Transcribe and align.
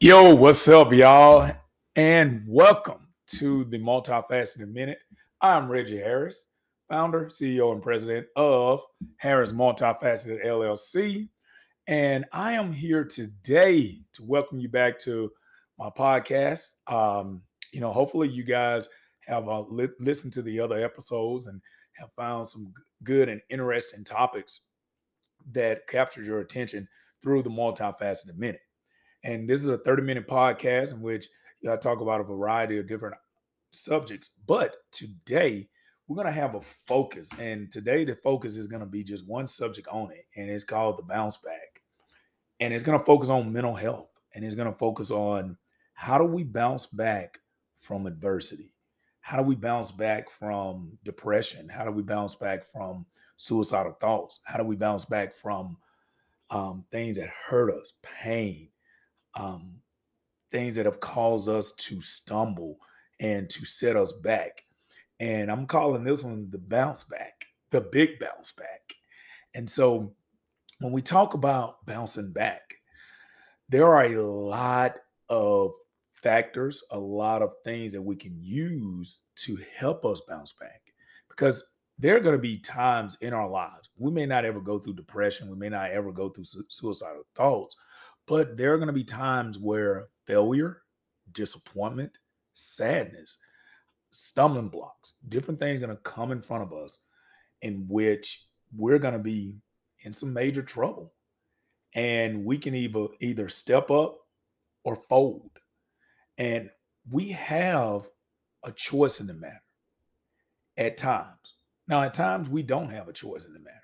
Yo, 0.00 0.32
what's 0.32 0.68
up, 0.68 0.92
y'all? 0.92 1.50
And 1.96 2.44
welcome 2.46 3.08
to 3.32 3.64
the 3.64 3.80
Multifaceted 3.80 4.72
Minute. 4.72 5.00
I'm 5.40 5.68
Reggie 5.68 5.98
Harris, 5.98 6.50
founder, 6.88 7.24
CEO, 7.24 7.72
and 7.72 7.82
president 7.82 8.28
of 8.36 8.80
Harris 9.16 9.50
Multifaceted 9.50 10.46
LLC. 10.46 11.28
And 11.88 12.26
I 12.30 12.52
am 12.52 12.72
here 12.72 13.02
today 13.02 13.98
to 14.12 14.22
welcome 14.22 14.60
you 14.60 14.68
back 14.68 15.00
to 15.00 15.32
my 15.80 15.90
podcast. 15.90 16.74
Um, 16.86 17.42
you 17.72 17.80
know, 17.80 17.90
hopefully, 17.90 18.28
you 18.28 18.44
guys 18.44 18.88
have 19.26 19.48
uh, 19.48 19.62
li- 19.62 19.88
listened 19.98 20.32
to 20.34 20.42
the 20.42 20.60
other 20.60 20.80
episodes 20.80 21.48
and 21.48 21.60
have 21.94 22.12
found 22.14 22.46
some 22.46 22.72
good 23.02 23.28
and 23.28 23.40
interesting 23.50 24.04
topics 24.04 24.60
that 25.50 25.88
captured 25.88 26.24
your 26.24 26.38
attention 26.38 26.86
through 27.20 27.42
the 27.42 27.50
Multifaceted 27.50 28.36
Minute. 28.36 28.60
And 29.24 29.48
this 29.48 29.60
is 29.60 29.68
a 29.68 29.78
30 29.78 30.02
minute 30.02 30.28
podcast 30.28 30.92
in 30.92 31.00
which 31.00 31.28
I 31.68 31.76
talk 31.76 32.00
about 32.00 32.20
a 32.20 32.24
variety 32.24 32.78
of 32.78 32.88
different 32.88 33.16
subjects. 33.72 34.30
But 34.46 34.76
today, 34.92 35.68
we're 36.06 36.16
going 36.16 36.26
to 36.26 36.40
have 36.40 36.54
a 36.54 36.60
focus. 36.86 37.28
And 37.38 37.70
today, 37.70 38.04
the 38.04 38.16
focus 38.16 38.56
is 38.56 38.66
going 38.66 38.80
to 38.80 38.86
be 38.86 39.04
just 39.04 39.26
one 39.26 39.46
subject 39.46 39.88
on 39.88 40.10
it. 40.10 40.26
And 40.36 40.48
it's 40.48 40.64
called 40.64 40.98
the 40.98 41.02
bounce 41.02 41.36
back. 41.36 41.82
And 42.60 42.72
it's 42.72 42.84
going 42.84 42.98
to 42.98 43.04
focus 43.04 43.28
on 43.28 43.52
mental 43.52 43.74
health. 43.74 44.08
And 44.34 44.44
it's 44.44 44.54
going 44.54 44.72
to 44.72 44.78
focus 44.78 45.10
on 45.10 45.56
how 45.94 46.16
do 46.16 46.24
we 46.24 46.44
bounce 46.44 46.86
back 46.86 47.38
from 47.78 48.06
adversity? 48.06 48.72
How 49.20 49.36
do 49.36 49.42
we 49.42 49.56
bounce 49.56 49.90
back 49.90 50.30
from 50.30 50.96
depression? 51.04 51.68
How 51.68 51.84
do 51.84 51.90
we 51.90 52.02
bounce 52.02 52.34
back 52.34 52.64
from 52.72 53.04
suicidal 53.36 53.92
thoughts? 54.00 54.40
How 54.44 54.58
do 54.58 54.64
we 54.64 54.76
bounce 54.76 55.04
back 55.04 55.34
from 55.34 55.76
um, 56.50 56.84
things 56.90 57.16
that 57.16 57.28
hurt 57.28 57.70
us, 57.70 57.92
pain, 58.02 58.68
um, 59.34 59.74
things 60.50 60.76
that 60.76 60.86
have 60.86 61.00
caused 61.00 61.48
us 61.48 61.72
to 61.72 62.00
stumble 62.00 62.78
and 63.20 63.48
to 63.50 63.64
set 63.64 63.96
us 63.96 64.12
back. 64.12 64.64
And 65.20 65.50
I'm 65.50 65.66
calling 65.66 66.04
this 66.04 66.22
one 66.22 66.48
the 66.50 66.58
bounce 66.58 67.04
back, 67.04 67.46
the 67.70 67.80
big 67.80 68.18
bounce 68.20 68.52
back. 68.52 68.94
And 69.54 69.68
so 69.68 70.14
when 70.80 70.92
we 70.92 71.02
talk 71.02 71.34
about 71.34 71.84
bouncing 71.86 72.32
back, 72.32 72.74
there 73.68 73.88
are 73.88 74.04
a 74.06 74.22
lot 74.22 74.94
of 75.28 75.72
factors, 76.14 76.82
a 76.90 76.98
lot 76.98 77.42
of 77.42 77.52
things 77.64 77.92
that 77.92 78.02
we 78.02 78.16
can 78.16 78.36
use 78.40 79.20
to 79.36 79.58
help 79.76 80.04
us 80.04 80.22
bounce 80.28 80.52
back 80.52 80.82
because 81.28 81.72
there 81.98 82.16
are 82.16 82.20
going 82.20 82.34
to 82.34 82.40
be 82.40 82.58
times 82.58 83.18
in 83.20 83.32
our 83.32 83.48
lives 83.48 83.88
we 83.98 84.10
may 84.10 84.26
not 84.26 84.44
ever 84.44 84.60
go 84.60 84.78
through 84.78 84.94
depression, 84.94 85.50
we 85.50 85.56
may 85.56 85.68
not 85.68 85.90
ever 85.90 86.12
go 86.12 86.28
through 86.28 86.44
suicidal 86.68 87.24
thoughts, 87.34 87.76
but 88.28 88.56
there 88.56 88.74
are 88.74 88.76
going 88.76 88.88
to 88.88 88.92
be 88.92 89.04
times 89.04 89.58
where 89.58 90.08
failure, 90.26 90.82
disappointment, 91.32 92.18
sadness, 92.52 93.38
stumbling 94.10 94.68
blocks, 94.68 95.14
different 95.28 95.58
things 95.58 95.80
going 95.80 95.90
to 95.90 95.96
come 96.02 96.30
in 96.30 96.42
front 96.42 96.62
of 96.62 96.72
us 96.72 96.98
in 97.62 97.86
which 97.88 98.46
we're 98.76 98.98
going 98.98 99.14
to 99.14 99.18
be 99.18 99.56
in 100.02 100.12
some 100.12 100.32
major 100.32 100.62
trouble. 100.62 101.14
And 101.94 102.44
we 102.44 102.58
can 102.58 102.74
either 102.74 103.06
either 103.20 103.48
step 103.48 103.90
up 103.90 104.18
or 104.84 104.96
fold. 105.08 105.50
And 106.36 106.68
we 107.10 107.30
have 107.30 108.06
a 108.62 108.70
choice 108.70 109.20
in 109.20 109.26
the 109.26 109.34
matter 109.34 109.62
at 110.76 110.98
times. 110.98 111.54
Now, 111.88 112.02
at 112.02 112.12
times 112.12 112.48
we 112.48 112.62
don't 112.62 112.90
have 112.90 113.08
a 113.08 113.12
choice 113.12 113.46
in 113.46 113.54
the 113.54 113.58
matter. 113.58 113.74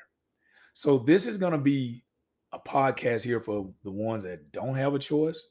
So 0.74 0.98
this 0.98 1.26
is 1.26 1.38
going 1.38 1.52
to 1.52 1.58
be 1.58 2.03
a 2.54 2.68
podcast 2.68 3.24
here 3.24 3.40
for 3.40 3.72
the 3.82 3.90
ones 3.90 4.22
that 4.22 4.52
don't 4.52 4.76
have 4.76 4.94
a 4.94 4.98
choice, 4.98 5.42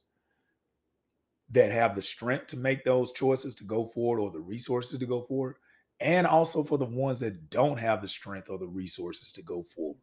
that 1.52 1.72
have 1.72 1.96
the 1.96 2.02
strength 2.02 2.48
to 2.48 2.58
make 2.58 2.84
those 2.84 3.12
choices 3.12 3.54
to 3.56 3.66
go 3.66 3.88
forward 3.88 4.20
or 4.20 4.32
the 4.32 4.40
resources 4.40 4.98
to 4.98 5.06
go 5.06 5.22
forward, 5.22 5.58
and 6.00 6.26
also 6.26 6.64
for 6.64 6.78
the 6.78 6.86
ones 6.86 7.20
that 7.20 7.50
don't 7.50 7.78
have 7.78 8.02
the 8.02 8.08
strength 8.08 8.50
or 8.50 8.58
the 8.58 8.68
resources 8.68 9.32
to 9.34 9.42
go 9.42 9.64
forward. 9.76 9.98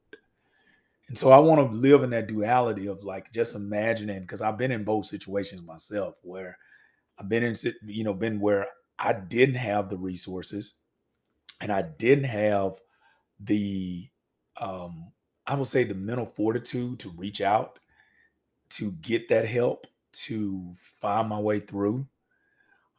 And 1.09 1.19
so 1.19 1.33
I 1.33 1.39
want 1.39 1.59
to 1.61 1.77
live 1.77 2.05
in 2.05 2.11
that 2.11 2.29
duality 2.29 2.87
of 2.87 3.03
like 3.03 3.33
just 3.33 3.57
imagining, 3.57 4.21
because 4.21 4.41
I've 4.41 4.59
been 4.59 4.71
in 4.71 4.85
both 4.85 5.07
situations 5.07 5.63
myself 5.63 6.15
where 6.23 6.57
I've 7.19 7.29
been 7.29 7.43
in, 7.43 7.57
you 7.85 8.05
know, 8.05 8.15
been 8.15 8.39
where 8.41 8.67
I 8.99 9.15
didn't 9.15 9.57
have 9.57 9.89
the 9.89 9.97
resources 9.97 10.75
and 11.61 11.73
I 11.73 11.83
didn't 11.83 12.25
have 12.25 12.75
the 13.41 14.09
um 14.61 15.13
I 15.47 15.55
would 15.55 15.67
say 15.67 15.85
the 15.85 15.95
mental 15.95 16.27
fortitude 16.27 17.01
to 17.01 17.11
reach 17.11 17.41
out, 17.41 17.79
to 18.71 18.93
get 18.93 19.29
that 19.29 19.47
help, 19.47 19.87
to 20.13 20.75
find 21.01 21.29
my 21.29 21.39
way 21.39 21.61
through. 21.61 22.07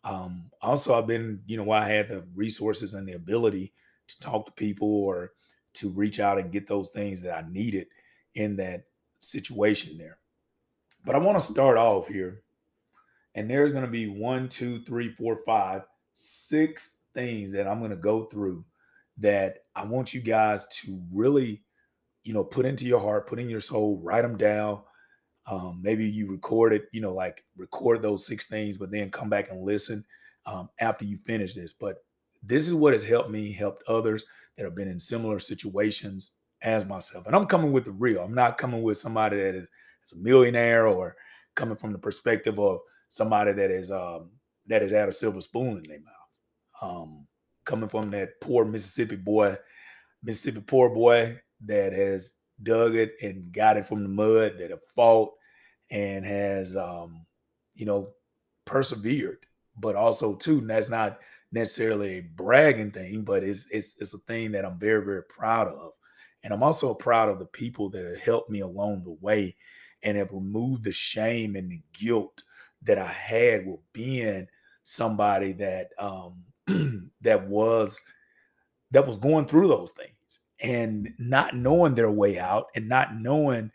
Um, 0.04 0.50
also, 0.62 0.94
I've 0.94 1.08
been, 1.08 1.42
you 1.46 1.58
know, 1.58 1.72
I 1.72 1.86
had 1.86 2.10
the 2.10 2.24
resources 2.36 2.94
and 2.94 3.08
the 3.08 3.14
ability 3.14 3.74
to 4.08 4.20
talk 4.20 4.46
to 4.46 4.52
people 4.52 5.04
or 5.04 5.34
to 5.74 5.90
reach 5.90 6.20
out 6.20 6.38
and 6.38 6.52
get 6.52 6.68
those 6.68 6.90
things 6.90 7.22
that 7.22 7.36
I 7.36 7.48
needed 7.50 7.88
in 8.36 8.56
that 8.58 8.84
situation 9.20 9.98
there. 9.98 10.18
But 11.06 11.16
I 11.16 11.20
want 11.20 11.40
to 11.40 11.52
start 11.52 11.78
off 11.78 12.08
here. 12.08 12.44
And 13.36 13.50
there's 13.50 13.72
going 13.72 13.86
to 13.86 13.92
be 13.92 14.08
one, 14.08 14.50
two, 14.50 14.84
three, 14.84 15.10
four, 15.10 15.40
five, 15.46 15.84
six 16.14 17.00
things 17.14 17.54
that 17.54 17.68
I'm 17.68 17.80
going 17.80 17.92
to 17.92 17.98
go 17.98 18.26
through 18.26 18.66
that 19.18 19.64
I 19.76 19.86
want 19.86 20.14
you 20.14 20.22
guys 20.22 20.68
to 20.82 21.02
really 21.14 21.64
you 22.24 22.34
know, 22.34 22.44
put 22.44 22.66
into 22.66 22.86
your 22.86 23.00
heart, 23.00 23.28
put 23.28 23.40
in 23.40 23.50
your 23.50 23.62
soul, 23.62 24.00
write 24.04 24.22
them 24.22 24.38
down. 24.38 24.82
Um, 25.48 25.80
maybe 25.82 26.08
you 26.08 26.30
record 26.30 26.74
it, 26.74 26.86
you 26.92 27.02
know, 27.02 27.14
like 27.14 27.44
record 27.58 28.02
those 28.02 28.26
six 28.26 28.48
things, 28.48 28.78
but 28.78 28.92
then 28.92 29.10
come 29.10 29.30
back 29.30 29.50
and 29.50 29.64
listen 29.64 30.06
um, 30.46 30.70
after 30.80 31.04
you 31.04 31.18
finish 31.26 31.56
this. 31.56 31.74
But 31.74 32.04
this 32.44 32.68
is 32.68 32.74
what 32.74 32.94
has 32.94 33.04
helped 33.04 33.30
me, 33.30 33.52
helped 33.52 33.84
others 33.88 34.26
that 34.58 34.64
have 34.64 34.76
been 34.76 34.88
in 34.88 35.00
similar 35.00 35.40
situations 35.40 36.34
as 36.62 36.86
myself. 36.86 37.26
And 37.26 37.36
I'm 37.36 37.48
coming 37.48 37.72
with 37.72 37.86
the 37.86 37.92
real. 37.92 38.22
I'm 38.22 38.36
not 38.36 38.58
coming 38.58 38.84
with 38.84 38.98
somebody 38.98 39.38
that 39.38 39.56
is, 39.56 39.64
is 39.64 40.14
a 40.14 40.18
millionaire 40.18 40.88
or 40.88 41.16
coming 41.56 41.76
from 41.76 41.92
the 41.92 41.98
perspective 41.98 42.60
of 42.60 42.80
somebody 43.10 43.54
that 43.54 43.72
is 43.72 43.92
um, 43.92 44.30
that 44.68 44.82
has 44.82 44.94
a 44.94 45.12
silver 45.12 45.42
spoon 45.42 45.78
in 45.78 45.84
their 45.84 46.00
mouth. 46.00 46.82
Um, 46.82 47.28
coming 47.66 47.90
from 47.90 48.12
that 48.12 48.40
poor 48.42 48.64
Mississippi 48.66 49.16
boy, 49.16 49.58
Mississippi 50.24 50.62
poor 50.62 50.90
boy 50.90 51.40
that 51.66 51.94
has 51.94 52.34
dug 52.64 52.96
it 52.96 53.14
and 53.22 53.52
got 53.52 53.78
it 53.78 53.88
from 53.88 54.04
the 54.04 54.10
mud, 54.10 54.56
that 54.60 54.72
have 54.72 54.84
fought 54.96 55.32
and 55.90 56.26
has, 56.26 56.76
um, 56.76 57.26
you 57.76 57.86
know, 57.86 58.12
persevered. 58.66 59.46
But 59.78 59.96
also, 59.96 60.36
too, 60.36 60.62
that's 60.62 60.90
not 60.90 61.20
necessarily 61.52 62.18
a 62.18 62.22
bragging 62.22 62.92
thing, 62.92 63.24
but 63.24 63.44
it's 63.44 63.68
it's 63.72 63.98
it's 64.00 64.14
a 64.14 64.20
thing 64.20 64.52
that 64.52 64.66
I'm 64.66 64.80
very 64.80 65.04
very 65.04 65.24
proud 65.24 65.68
of, 65.68 65.94
and 66.44 66.54
I'm 66.54 66.64
also 66.64 66.94
proud 66.94 67.30
of 67.30 67.40
the 67.40 67.46
people 67.46 67.90
that 67.92 68.06
have 68.06 68.20
helped 68.20 68.50
me 68.50 68.60
along 68.62 69.04
the 69.04 69.18
way 69.22 69.56
and 70.04 70.18
have 70.18 70.32
removed 70.32 70.84
the 70.84 70.92
shame 70.92 71.56
and 71.56 71.72
the 71.72 71.82
guilt 71.94 72.44
that 72.84 72.98
I 72.98 73.12
had 73.12 73.66
with 73.66 73.80
being 73.94 74.48
somebody 74.84 75.54
that 75.54 75.90
um 76.00 76.44
that 77.22 77.48
was 77.48 78.02
that 78.92 79.06
was 79.06 79.18
going 79.18 79.46
through 79.46 79.68
those 79.68 79.92
things 79.92 80.16
and 80.62 81.14
not 81.18 81.56
knowing 81.56 81.96
their 81.96 82.12
way 82.12 82.38
out 82.40 82.68
and 82.76 82.88
not 82.88 83.16
knowing 83.16 83.72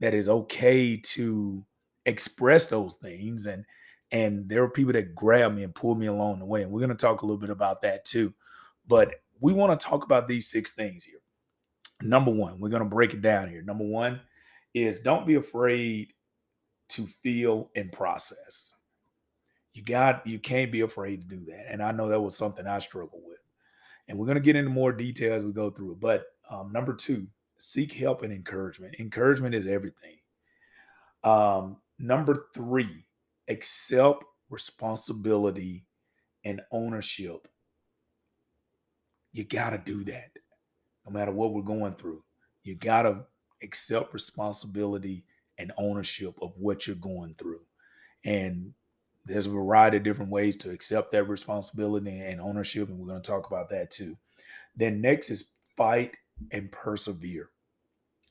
that 0.00 0.14
it's 0.14 0.28
okay 0.28 0.96
to 0.96 1.64
express 2.06 2.68
those 2.68 2.96
things 2.96 3.46
and 3.46 3.64
and 4.12 4.48
there 4.48 4.62
are 4.64 4.68
people 4.68 4.92
that 4.92 5.14
grab 5.14 5.54
me 5.54 5.62
and 5.62 5.74
pull 5.74 5.94
me 5.94 6.06
along 6.06 6.40
the 6.40 6.46
way 6.46 6.62
and 6.62 6.72
we're 6.72 6.80
going 6.80 6.88
to 6.88 6.96
talk 6.96 7.22
a 7.22 7.26
little 7.26 7.40
bit 7.40 7.50
about 7.50 7.82
that 7.82 8.04
too. 8.04 8.34
But 8.88 9.14
we 9.40 9.52
want 9.52 9.78
to 9.78 9.86
talk 9.86 10.04
about 10.04 10.26
these 10.26 10.48
six 10.48 10.72
things 10.72 11.04
here. 11.04 11.20
Number 12.02 12.30
one 12.30 12.58
we're 12.58 12.70
going 12.70 12.82
to 12.82 12.88
break 12.88 13.12
it 13.12 13.22
down 13.22 13.48
here. 13.48 13.62
Number 13.62 13.84
one 13.84 14.20
is 14.74 15.02
don't 15.02 15.26
be 15.26 15.34
afraid 15.34 16.14
to 16.90 17.06
feel 17.22 17.70
and 17.76 17.92
process. 17.92 18.72
You 19.74 19.84
got 19.84 20.26
you 20.26 20.38
can't 20.38 20.72
be 20.72 20.80
afraid 20.80 21.20
to 21.20 21.26
do 21.28 21.44
that 21.46 21.66
and 21.70 21.80
i 21.80 21.92
know 21.92 22.08
that 22.08 22.20
was 22.20 22.36
something 22.36 22.66
i 22.66 22.80
struggled 22.80 23.22
with 23.24 23.40
and 24.10 24.18
we're 24.18 24.26
going 24.26 24.36
to 24.36 24.42
get 24.42 24.56
into 24.56 24.70
more 24.70 24.92
detail 24.92 25.32
as 25.32 25.44
we 25.44 25.52
go 25.52 25.70
through 25.70 25.92
it. 25.92 26.00
But 26.00 26.24
um, 26.50 26.72
number 26.72 26.92
two, 26.92 27.26
seek 27.58 27.92
help 27.92 28.22
and 28.22 28.32
encouragement. 28.32 28.96
Encouragement 28.98 29.54
is 29.54 29.66
everything. 29.66 30.16
Um, 31.22 31.76
number 31.98 32.46
three, 32.54 33.06
accept 33.48 34.24
responsibility 34.48 35.86
and 36.44 36.60
ownership. 36.72 37.46
You 39.32 39.44
got 39.44 39.70
to 39.70 39.78
do 39.78 40.02
that 40.04 40.30
no 41.06 41.12
matter 41.12 41.32
what 41.32 41.52
we're 41.52 41.62
going 41.62 41.94
through. 41.94 42.22
You 42.64 42.74
got 42.74 43.02
to 43.02 43.20
accept 43.62 44.12
responsibility 44.12 45.24
and 45.58 45.72
ownership 45.76 46.34
of 46.42 46.52
what 46.56 46.86
you're 46.86 46.96
going 46.96 47.34
through. 47.34 47.60
And 48.24 48.72
there's 49.24 49.46
a 49.46 49.50
variety 49.50 49.98
of 49.98 50.02
different 50.02 50.30
ways 50.30 50.56
to 50.56 50.70
accept 50.70 51.12
that 51.12 51.28
responsibility 51.28 52.18
and 52.18 52.40
ownership, 52.40 52.88
and 52.88 52.98
we're 52.98 53.06
going 53.06 53.22
to 53.22 53.30
talk 53.30 53.46
about 53.46 53.68
that 53.70 53.90
too. 53.90 54.16
Then 54.74 55.00
next 55.00 55.30
is 55.30 55.50
fight 55.76 56.12
and 56.50 56.70
persevere. 56.72 57.50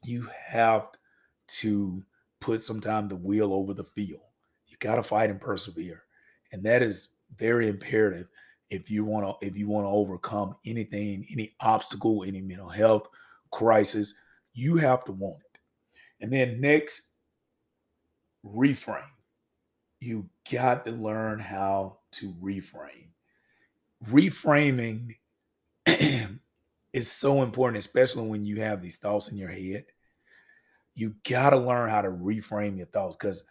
You 0.04 0.30
have 0.48 0.88
to 1.48 2.04
put 2.40 2.62
some 2.62 2.80
time 2.80 3.08
the 3.08 3.16
wheel 3.16 3.54
over 3.54 3.74
the 3.74 3.84
field. 3.84 4.22
You 4.68 4.78
got 4.80 4.96
to 4.96 5.04
fight 5.04 5.30
and 5.30 5.42
persevere. 5.42 6.04
And 6.52 6.64
that 6.64 6.82
is 6.82 7.10
very 7.38 7.68
imperative 7.68 8.28
if 8.70 8.90
you 8.90 9.04
want 9.04 9.26
to 9.26 9.46
if 9.46 9.58
you 9.58 9.68
want 9.68 9.86
to 9.86 9.90
overcome 9.90 10.56
anything, 10.66 11.26
any 11.32 11.56
obstacle, 11.60 12.24
any 12.24 12.42
mental 12.42 12.70
health 12.70 13.08
crisis, 13.52 14.14
you 14.54 14.78
have 14.78 15.04
to 15.06 15.12
want 15.12 15.40
it. 15.54 15.60
And 16.22 16.32
then 16.32 16.62
next, 16.62 17.16
reframe. 18.46 19.04
You 20.00 20.30
got 20.52 20.86
to 20.86 20.92
learn 20.92 21.40
how 21.40 22.00
to 22.14 22.32
reframe. 22.34 23.10
Reframing 24.10 25.16
is 26.94 27.12
so 27.12 27.44
important, 27.44 27.84
especially 27.84 28.28
when 28.28 28.44
you 28.44 28.62
have 28.62 28.82
these 28.82 28.98
thoughts 28.98 29.30
in 29.30 29.38
your 29.38 29.50
head. 29.50 29.86
You 30.96 31.16
got 31.28 31.52
to 31.52 31.58
learn 31.58 31.90
how 31.90 32.02
to 32.02 32.10
reframe 32.10 32.78
your 32.78 32.88
thoughts 32.88 33.16
because, 33.16 33.44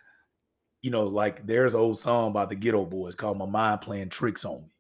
you 0.83 0.91
know, 0.91 1.05
like 1.05 1.47
there's 1.47 1.75
an 1.75 1.81
old 1.81 1.99
song 1.99 2.33
by 2.33 2.45
the 2.45 2.57
Geto 2.57 2.89
Boys 2.89 3.15
called 3.15 3.39
My 3.39 3.47
Mind 3.47 3.81
Playing 3.81 4.11
Tricks 4.11 4.45
on 4.45 4.63
Me. 4.63 4.75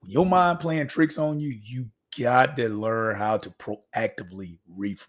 When 0.00 0.10
your 0.10 0.24
mm-hmm. 0.24 0.30
mind 0.30 0.60
playing 0.60 0.88
tricks 0.88 1.18
on 1.18 1.40
you, 1.40 1.58
you 1.62 1.86
got 2.18 2.56
to 2.56 2.68
learn 2.68 3.16
how 3.16 3.38
to 3.38 3.50
proactively 3.50 4.58
reframe. 4.76 5.06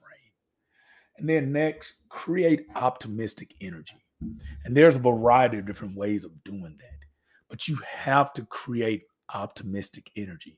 And 1.18 1.28
then 1.28 1.52
next, 1.52 2.04
create 2.10 2.68
optimistic 2.76 3.54
energy. 3.62 4.02
And 4.66 4.78
there's 4.78 4.96
a 4.96 5.00
variety 5.00 5.58
of 5.58 5.66
different 5.66 5.98
ways 5.98 6.26
of 6.26 6.44
doing 6.44 6.78
that. 6.80 7.06
But 7.50 7.68
you 7.68 7.78
have 7.88 8.34
to 8.34 8.46
create 8.46 9.04
optimistic 9.34 10.12
energy. 10.16 10.58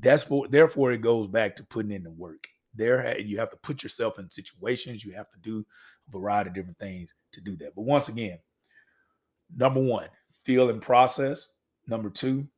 That's 0.00 0.22
for 0.22 0.48
therefore 0.48 0.92
it 0.92 1.00
goes 1.00 1.28
back 1.28 1.56
to 1.56 1.64
putting 1.64 1.92
in 1.92 2.02
the 2.02 2.10
work. 2.10 2.48
There 2.74 3.18
you 3.18 3.38
have 3.38 3.50
to 3.50 3.56
put 3.56 3.82
yourself 3.82 4.18
in 4.18 4.30
situations, 4.30 5.04
you 5.04 5.12
have 5.12 5.30
to 5.30 5.38
do 5.38 5.64
a 6.08 6.10
variety 6.10 6.48
of 6.48 6.54
different 6.54 6.78
things 6.78 7.14
to 7.32 7.40
do 7.40 7.56
that. 7.58 7.74
But 7.74 7.82
once 7.82 8.08
again, 8.08 8.38
number 9.56 9.80
1, 9.80 10.08
feel 10.44 10.70
and 10.70 10.82
process. 10.82 11.50
Number 11.86 12.10
2, 12.10 12.48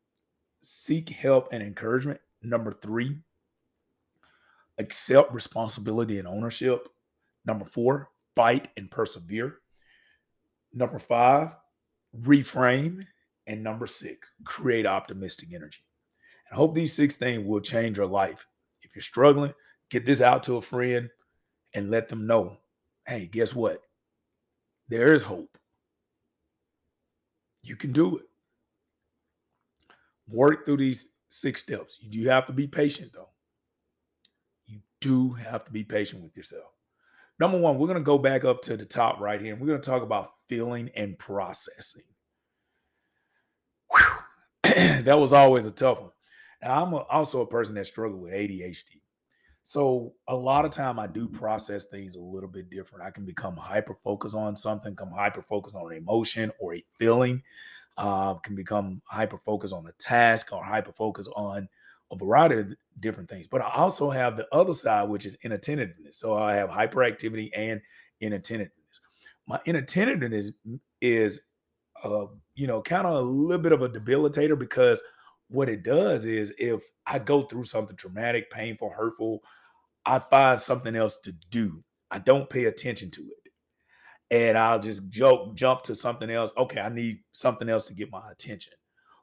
seek 0.63 1.11
help 1.11 1.49
and 1.53 1.63
encouragement. 1.63 2.21
Number 2.43 2.73
3, 2.73 3.19
accept 4.79 5.35
responsibility 5.35 6.19
and 6.19 6.29
ownership. 6.29 6.89
Number 7.45 7.65
4, 7.65 8.09
fight 8.35 8.69
and 8.77 8.91
persevere. 8.91 9.59
Number 10.73 10.99
5, 10.99 11.51
reframe. 12.23 13.07
And 13.47 13.63
number 13.63 13.87
6, 13.87 14.31
create 14.45 14.87
optimistic 14.87 15.53
energy. 15.53 15.79
I 16.51 16.55
hope 16.55 16.75
these 16.75 16.93
six 16.93 17.17
things 17.17 17.47
will 17.47 17.61
change 17.61 17.97
your 17.97 18.07
life. 18.07 18.47
If 18.83 18.95
you're 18.95 19.03
struggling, 19.03 19.55
get 19.91 20.07
this 20.07 20.21
out 20.21 20.45
to 20.45 20.57
a 20.57 20.63
friend 20.63 21.11
and 21.75 21.91
let 21.91 22.09
them 22.09 22.27
know 22.27 22.59
hey, 23.07 23.27
guess 23.27 23.55
what? 23.55 23.83
There 24.89 25.15
is 25.15 25.23
hope. 25.23 25.57
You 27.63 27.77
can 27.77 27.93
do 27.93 28.19
it. 28.19 28.25
Work 30.29 30.65
through 30.65 30.79
these 30.79 31.11
six 31.29 31.63
steps. 31.63 31.99
You 32.01 32.11
do 32.11 32.29
have 32.29 32.47
to 32.47 32.53
be 32.53 32.67
patient, 32.67 33.13
though. 33.15 33.31
You 34.67 34.81
do 35.01 35.35
have 35.35 35.65
to 35.65 35.73
be 35.73 35.85
patient 35.85 36.23
with 36.23 36.37
yourself. 36.37 36.73
Number 37.39 37.59
one, 37.59 37.79
we're 37.79 37.87
going 37.87 37.99
to 37.99 38.05
go 38.05 38.19
back 38.19 38.45
up 38.45 38.63
to 38.63 38.77
the 38.77 38.87
top 38.87 39.21
right 39.21 39.41
here 39.41 39.53
and 39.53 39.61
we're 39.61 39.69
going 39.69 39.81
to 39.81 39.89
talk 39.89 40.03
about 40.03 40.33
feeling 40.49 40.91
and 40.97 41.19
processing. 41.19 42.03
that 44.63 45.19
was 45.19 45.33
always 45.33 45.67
a 45.67 45.71
tough 45.71 46.01
one. 46.01 46.11
And 46.63 46.73
I'm 46.73 46.93
a, 46.93 46.99
also 46.99 47.41
a 47.41 47.47
person 47.47 47.75
that 47.77 47.87
struggled 47.87 48.21
with 48.21 48.33
ADHD. 48.33 49.01
So 49.63 50.15
a 50.29 50.37
lot 50.37 50.65
of 50.65 50.71
time 50.71 50.99
I 51.01 51.09
do 51.09 51.29
process 51.29 51.87
things 51.87 52.15
a 52.15 52.21
little 52.21 52.49
bit 52.49 52.71
different. 52.71 53.05
I 53.05 53.11
can 53.11 53.25
become 53.25 53.57
hyper 53.57 53.97
focused 54.05 54.37
on 54.37 54.55
something, 54.55 54.95
come 54.95 55.11
hyper 55.11 55.43
focused 55.43 55.75
on 55.75 55.91
an 55.91 55.99
emotion 55.99 56.53
or 56.61 56.75
a 56.75 56.85
feeling, 57.01 57.43
uh, 57.97 58.35
can 58.35 58.55
become 58.55 59.03
hyper 59.07 59.39
focused 59.45 59.75
on 59.75 59.87
a 59.89 59.93
task 59.99 60.53
or 60.53 60.63
hyper 60.63 60.93
focused 60.93 61.31
on 61.35 61.69
a 62.13 62.17
variety 62.17 62.59
of 62.61 62.75
different 63.01 63.29
things. 63.29 63.49
But 63.49 63.61
I 63.61 63.73
also 63.75 64.09
have 64.09 64.37
the 64.37 64.47
other 64.53 64.73
side, 64.73 65.09
which 65.09 65.27
is 65.27 65.37
inattentiveness. 65.43 66.17
So 66.17 66.39
I 66.39 66.55
have 66.55 66.71
hyperactivity 66.71 67.51
and 67.53 67.81
inattentiveness. 68.21 69.01
My 69.49 69.59
inattentiveness 69.65 70.53
is, 71.01 71.41
uh, 72.05 72.27
you 72.55 72.69
know, 72.69 72.83
kind 72.83 73.05
of 73.05 73.15
a 73.17 73.29
little 73.29 73.63
bit 73.63 73.73
of 73.73 73.83
a 73.83 73.89
debilitator 73.89 74.57
because– 74.57 75.03
what 75.49 75.69
it 75.69 75.83
does 75.83 76.25
is 76.25 76.53
if 76.59 76.83
I 77.07 77.19
go 77.19 77.43
through 77.43 77.65
something 77.65 77.97
traumatic, 77.97 78.51
painful, 78.51 78.91
hurtful, 78.91 79.43
I 80.05 80.19
find 80.19 80.61
something 80.61 80.95
else 80.97 81.19
to 81.21 81.33
do. 81.51 81.83
I 82.11 82.19
don't 82.19 82.51
pay 82.51 82.65
attention 82.65 83.11
to 83.13 83.23
it. 83.23 83.53
And 84.31 84.59
I'll 84.59 84.81
just 84.81 85.09
joke, 85.09 85.55
jump 85.55 85.83
to 85.85 85.95
something 85.95 86.31
else. 86.31 86.53
Okay, 86.57 86.81
I 86.81 86.89
need 86.89 87.21
something 87.33 87.69
else 87.69 87.87
to 87.87 87.95
get 87.95 88.11
my 88.11 88.31
attention. 88.31 88.73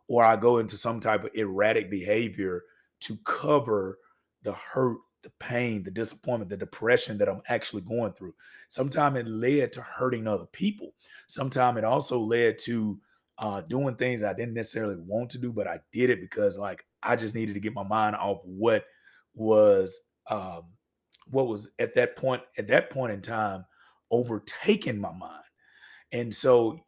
Or 0.07 0.23
I 0.23 0.35
go 0.35 0.57
into 0.57 0.77
some 0.77 0.99
type 0.99 1.23
of 1.23 1.31
erratic 1.33 1.89
behavior 1.89 2.63
to 3.01 3.17
cover 3.25 3.99
the 4.43 4.53
hurt, 4.53 4.97
the 5.23 5.31
pain, 5.39 5.83
the 5.83 5.91
disappointment, 5.91 6.49
the 6.49 6.57
depression 6.57 7.17
that 7.17 7.29
I'm 7.29 7.41
actually 7.47 7.81
going 7.81 8.13
through. 8.13 8.33
Sometimes 8.67 9.17
it 9.19 9.27
led 9.27 9.71
to 9.73 9.81
hurting 9.81 10.27
other 10.27 10.45
people. 10.51 10.93
Sometimes 11.27 11.77
it 11.77 11.83
also 11.85 12.19
led 12.19 12.57
to 12.59 12.99
uh, 13.37 13.61
doing 13.61 13.95
things 13.95 14.23
I 14.23 14.33
didn't 14.33 14.53
necessarily 14.53 14.97
want 14.97 15.31
to 15.31 15.37
do, 15.39 15.51
but 15.51 15.67
I 15.67 15.79
did 15.91 16.09
it 16.09 16.21
because 16.21 16.57
like 16.57 16.85
I 17.01 17.15
just 17.15 17.35
needed 17.35 17.53
to 17.53 17.59
get 17.59 17.73
my 17.73 17.83
mind 17.83 18.15
off 18.15 18.41
what 18.43 18.85
was 19.33 19.99
um, 20.29 20.63
what 21.27 21.47
was 21.47 21.69
at 21.79 21.95
that 21.95 22.15
point 22.15 22.43
at 22.57 22.67
that 22.67 22.89
point 22.89 23.13
in 23.13 23.21
time 23.21 23.65
overtaking 24.11 24.99
my 24.99 25.11
mind, 25.11 25.43
and 26.11 26.33
so 26.33 26.79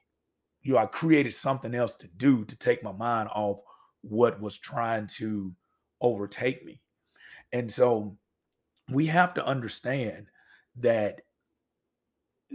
you 0.61 0.73
know 0.73 0.79
I 0.79 0.85
created 0.85 1.33
something 1.33 1.73
else 1.73 1.95
to 1.95 2.07
do 2.07 2.45
to 2.45 2.57
take 2.57 2.83
my 2.83 2.91
mind 2.91 3.29
off 3.33 3.59
what 4.01 4.39
was 4.39 4.57
trying 4.57 5.07
to 5.07 5.53
overtake 6.01 6.63
me, 6.63 6.81
and 7.51 7.71
so 7.71 8.17
we 8.91 9.07
have 9.07 9.33
to 9.33 9.45
understand 9.45 10.27
that 10.77 11.21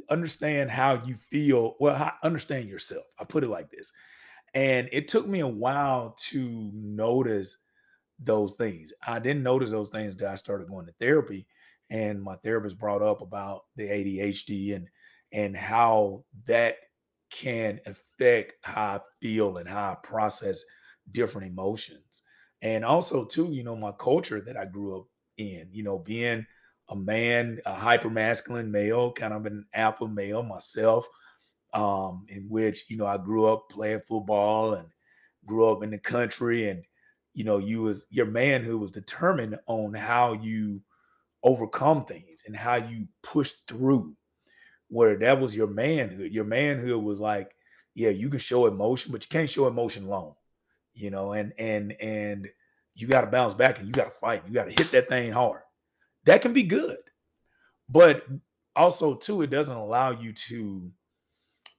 understand 0.08 0.70
how 0.70 1.02
you 1.04 1.16
feel. 1.16 1.76
Well, 1.81 2.12
understand 2.22 2.69
yourself. 2.69 3.04
I 3.19 3.25
put 3.25 3.44
it 3.44 3.48
like 3.48 3.70
this. 3.70 3.92
And 4.54 4.88
it 4.92 5.08
took 5.08 5.26
me 5.26 5.40
a 5.40 5.46
while 5.46 6.16
to 6.31 6.70
notice 6.75 7.58
those 8.19 8.54
things. 8.54 8.92
I 9.06 9.19
didn't 9.19 9.42
notice 9.42 9.70
those 9.70 9.90
things 9.90 10.12
until 10.12 10.28
I 10.28 10.34
started 10.34 10.69
going 10.69 10.87
to 10.87 10.94
therapy. 11.00 11.46
And 11.88 12.22
my 12.22 12.37
therapist 12.37 12.78
brought 12.78 13.02
up 13.02 13.20
about 13.20 13.62
the 13.76 13.84
ADHD 13.84 14.76
and 14.76 14.88
and 15.32 15.56
how 15.56 16.25
that 16.46 16.76
can 17.31 17.80
affect 17.87 18.54
how 18.62 18.97
I 18.97 19.00
feel 19.20 19.59
and 19.59 19.68
how 19.68 19.92
I 19.92 19.94
process 20.06 20.64
different 21.12 21.49
emotions. 21.49 22.23
And 22.62 22.85
also, 22.85 23.25
too, 23.25 23.52
you 23.52 23.62
know, 23.62 23.76
my 23.76 23.92
culture 23.92 24.40
that 24.40 24.56
I 24.56 24.64
grew 24.64 25.00
up 25.00 25.06
in, 25.38 25.68
you 25.73 25.82
know, 25.82 25.99
being 25.99 26.47
a 26.90 26.97
man, 26.97 27.61
a 27.64 27.73
hyper 27.73 28.11
masculine 28.11 28.70
male, 28.70 29.12
kind 29.12 29.32
of 29.32 29.47
an 29.47 29.64
alpha 29.73 30.06
male 30.06 30.42
myself, 30.42 31.06
um, 31.73 32.26
in 32.28 32.49
which 32.49 32.85
you 32.88 32.97
know 32.97 33.06
I 33.06 33.16
grew 33.16 33.47
up 33.47 33.70
playing 33.70 34.02
football 34.06 34.75
and 34.75 34.88
grew 35.47 35.70
up 35.70 35.82
in 35.82 35.90
the 35.90 35.99
country, 35.99 36.68
and 36.68 36.82
you 37.32 37.44
know 37.44 37.59
you 37.59 37.82
was 37.82 38.06
your 38.11 38.26
manhood 38.26 38.80
was 38.80 38.90
determined 38.90 39.59
on 39.66 39.94
how 39.94 40.32
you 40.35 40.82
overcome 41.42 42.04
things 42.04 42.42
and 42.47 42.56
how 42.56 42.75
you 42.75 43.06
push 43.23 43.52
through. 43.68 44.14
Where 44.88 45.16
that 45.18 45.40
was 45.40 45.54
your 45.54 45.68
manhood. 45.68 46.32
Your 46.32 46.44
manhood 46.44 47.04
was 47.04 47.20
like, 47.20 47.52
yeah, 47.94 48.09
you 48.09 48.28
can 48.28 48.40
show 48.40 48.66
emotion, 48.66 49.12
but 49.12 49.23
you 49.23 49.28
can't 49.28 49.49
show 49.49 49.68
emotion 49.68 50.09
long, 50.09 50.35
you 50.92 51.11
know, 51.11 51.32
and 51.35 51.52
and 51.56 51.92
and 52.00 52.49
you 52.97 53.06
got 53.06 53.20
to 53.20 53.28
bounce 53.28 53.54
back 53.54 53.78
and 53.78 53.87
you 53.87 53.92
got 53.92 54.06
to 54.06 54.11
fight. 54.11 54.42
You 54.49 54.52
got 54.52 54.64
to 54.64 54.73
hit 54.73 54.90
that 54.90 55.09
thing 55.09 55.30
hard 55.30 55.61
that 56.30 56.42
can 56.42 56.52
be 56.52 56.62
good. 56.62 56.99
But 57.88 58.25
also, 58.76 59.14
too, 59.14 59.42
it 59.42 59.50
doesn't 59.50 59.76
allow 59.76 60.12
you 60.12 60.32
to, 60.32 60.92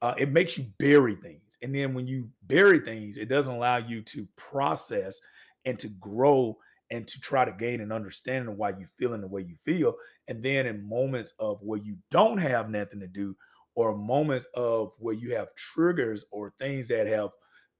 uh, 0.01 0.13
it 0.17 0.29
makes 0.29 0.57
you 0.57 0.65
bury 0.77 1.15
things. 1.15 1.57
And 1.61 1.73
then 1.73 1.93
when 1.93 2.05
you 2.05 2.29
bury 2.43 2.79
things, 2.79 3.15
it 3.15 3.29
doesn't 3.29 3.53
allow 3.53 3.77
you 3.77 4.01
to 4.01 4.27
process 4.35 5.21
and 5.63 5.79
to 5.79 5.87
grow 5.87 6.57
and 6.89 7.07
to 7.07 7.21
try 7.21 7.45
to 7.45 7.53
gain 7.53 7.79
an 7.79 7.93
understanding 7.93 8.49
of 8.49 8.57
why 8.57 8.71
you 8.71 8.87
feel 8.99 9.13
in 9.13 9.21
the 9.21 9.27
way 9.27 9.41
you 9.41 9.55
feel. 9.63 9.95
And 10.27 10.43
then 10.43 10.65
in 10.65 10.83
moments 10.83 11.31
of 11.39 11.61
where 11.61 11.79
you 11.79 11.95
don't 12.09 12.37
have 12.37 12.69
nothing 12.69 12.99
to 12.99 13.07
do, 13.07 13.33
or 13.75 13.95
moments 13.95 14.47
of 14.53 14.91
where 14.97 15.15
you 15.15 15.33
have 15.33 15.55
triggers 15.55 16.25
or 16.31 16.53
things 16.59 16.89
that 16.89 17.07
have 17.07 17.29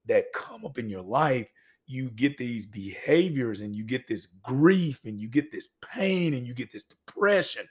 that 0.06 0.32
come 0.32 0.64
up 0.64 0.78
in 0.78 0.88
your 0.88 1.02
life 1.02 1.46
you 1.86 2.10
get 2.10 2.38
these 2.38 2.66
behaviors 2.66 3.60
and 3.60 3.74
you 3.74 3.84
get 3.84 4.06
this 4.06 4.26
grief 4.42 5.00
and 5.04 5.20
you 5.20 5.28
get 5.28 5.50
this 5.50 5.68
pain 5.82 6.34
and 6.34 6.46
you 6.46 6.54
get 6.54 6.72
this 6.72 6.84
depression. 6.84 7.66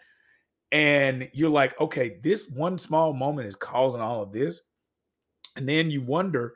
And 0.72 1.30
you're 1.34 1.50
like, 1.50 1.80
okay, 1.82 2.20
this 2.24 2.50
one 2.50 2.78
small 2.78 3.14
moment 3.14 3.48
is 3.48 3.56
causing 3.56 4.02
all 4.02 4.22
of 4.22 4.32
this. 4.32 4.62
And 5.58 5.68
then 5.68 5.92
you 5.92 6.02
wonder 6.02 6.54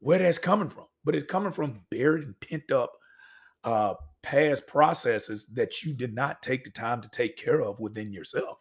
where 0.00 0.18
that's 0.18 0.38
coming 0.38 0.70
from. 0.70 0.86
But 1.04 1.14
it's 1.14 1.26
coming 1.26 1.52
from 1.52 1.80
buried 1.90 2.24
and 2.24 2.40
pent 2.40 2.72
up 2.72 2.92
uh, 3.62 3.94
past 4.22 4.66
processes 4.66 5.46
that 5.54 5.84
you 5.84 5.92
did 5.92 6.14
not 6.14 6.42
take 6.42 6.64
the 6.64 6.70
time 6.70 7.00
to 7.02 7.08
take 7.08 7.36
care 7.36 7.62
of 7.62 7.78
within 7.78 8.12
yourself, 8.12 8.58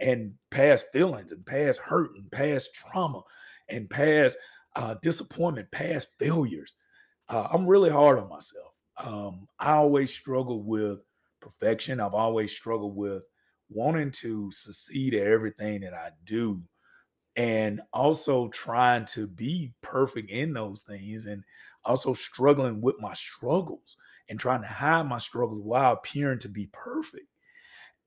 and 0.00 0.32
past 0.50 0.86
feelings 0.92 1.32
and 1.32 1.44
past 1.44 1.78
hurt 1.80 2.12
and 2.16 2.30
past 2.30 2.70
trauma 2.74 3.20
and 3.68 3.90
past 3.90 4.38
uh, 4.74 4.94
disappointment, 5.02 5.70
past 5.70 6.08
failures. 6.18 6.74
Uh, 7.28 7.48
I'm 7.50 7.66
really 7.66 7.90
hard 7.90 8.18
on 8.18 8.28
myself. 8.28 8.72
Um, 8.96 9.48
I 9.58 9.72
always 9.72 10.12
struggle 10.12 10.62
with 10.62 11.00
perfection. 11.40 12.00
I've 12.00 12.14
always 12.14 12.52
struggled 12.52 12.96
with 12.96 13.24
wanting 13.68 14.10
to 14.12 14.50
succeed 14.52 15.14
at 15.14 15.26
everything 15.26 15.80
that 15.80 15.92
I 15.94 16.10
do 16.24 16.62
and 17.36 17.82
also 17.92 18.48
trying 18.50 19.06
to 19.06 19.26
be 19.28 19.74
perfect 19.82 20.30
in 20.30 20.54
those 20.54 20.82
things 20.82 21.26
and 21.26 21.44
also 21.84 22.14
struggling 22.14 22.80
with 22.82 22.96
my 23.00 23.14
struggles 23.14 23.96
and 24.28 24.40
trying 24.40 24.62
to 24.62 24.68
hide 24.68 25.06
my 25.08 25.18
struggles 25.18 25.62
while 25.62 25.94
appearing 25.94 26.40
to 26.40 26.48
be 26.48 26.68
perfect. 26.72 27.26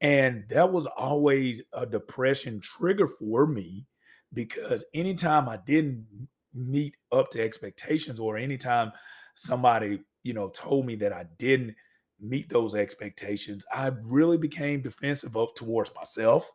And 0.01 0.45
that 0.49 0.71
was 0.71 0.85
always 0.87 1.61
a 1.73 1.85
depression 1.85 2.61
trigger 2.61 3.07
for 3.07 3.45
me 3.45 3.85
because 4.33 4.85
anytime 4.93 5.49
I 5.49 5.57
didn't 5.57 6.29
meet 6.53 6.95
up 7.11 7.29
to 7.31 7.41
expectations 7.43 8.19
or 8.19 8.37
anytime 8.37 8.91
somebody, 9.35 9.99
you 10.23 10.33
know, 10.33 10.49
told 10.49 10.85
me 10.85 10.95
that 10.95 11.13
I 11.13 11.25
didn't 11.37 11.75
meet 12.19 12.49
those 12.49 12.75
expectations, 12.75 13.65
I 13.73 13.91
really 14.03 14.37
became 14.37 14.81
defensive 14.81 15.37
up 15.37 15.55
towards 15.55 15.93
myself. 15.95 16.49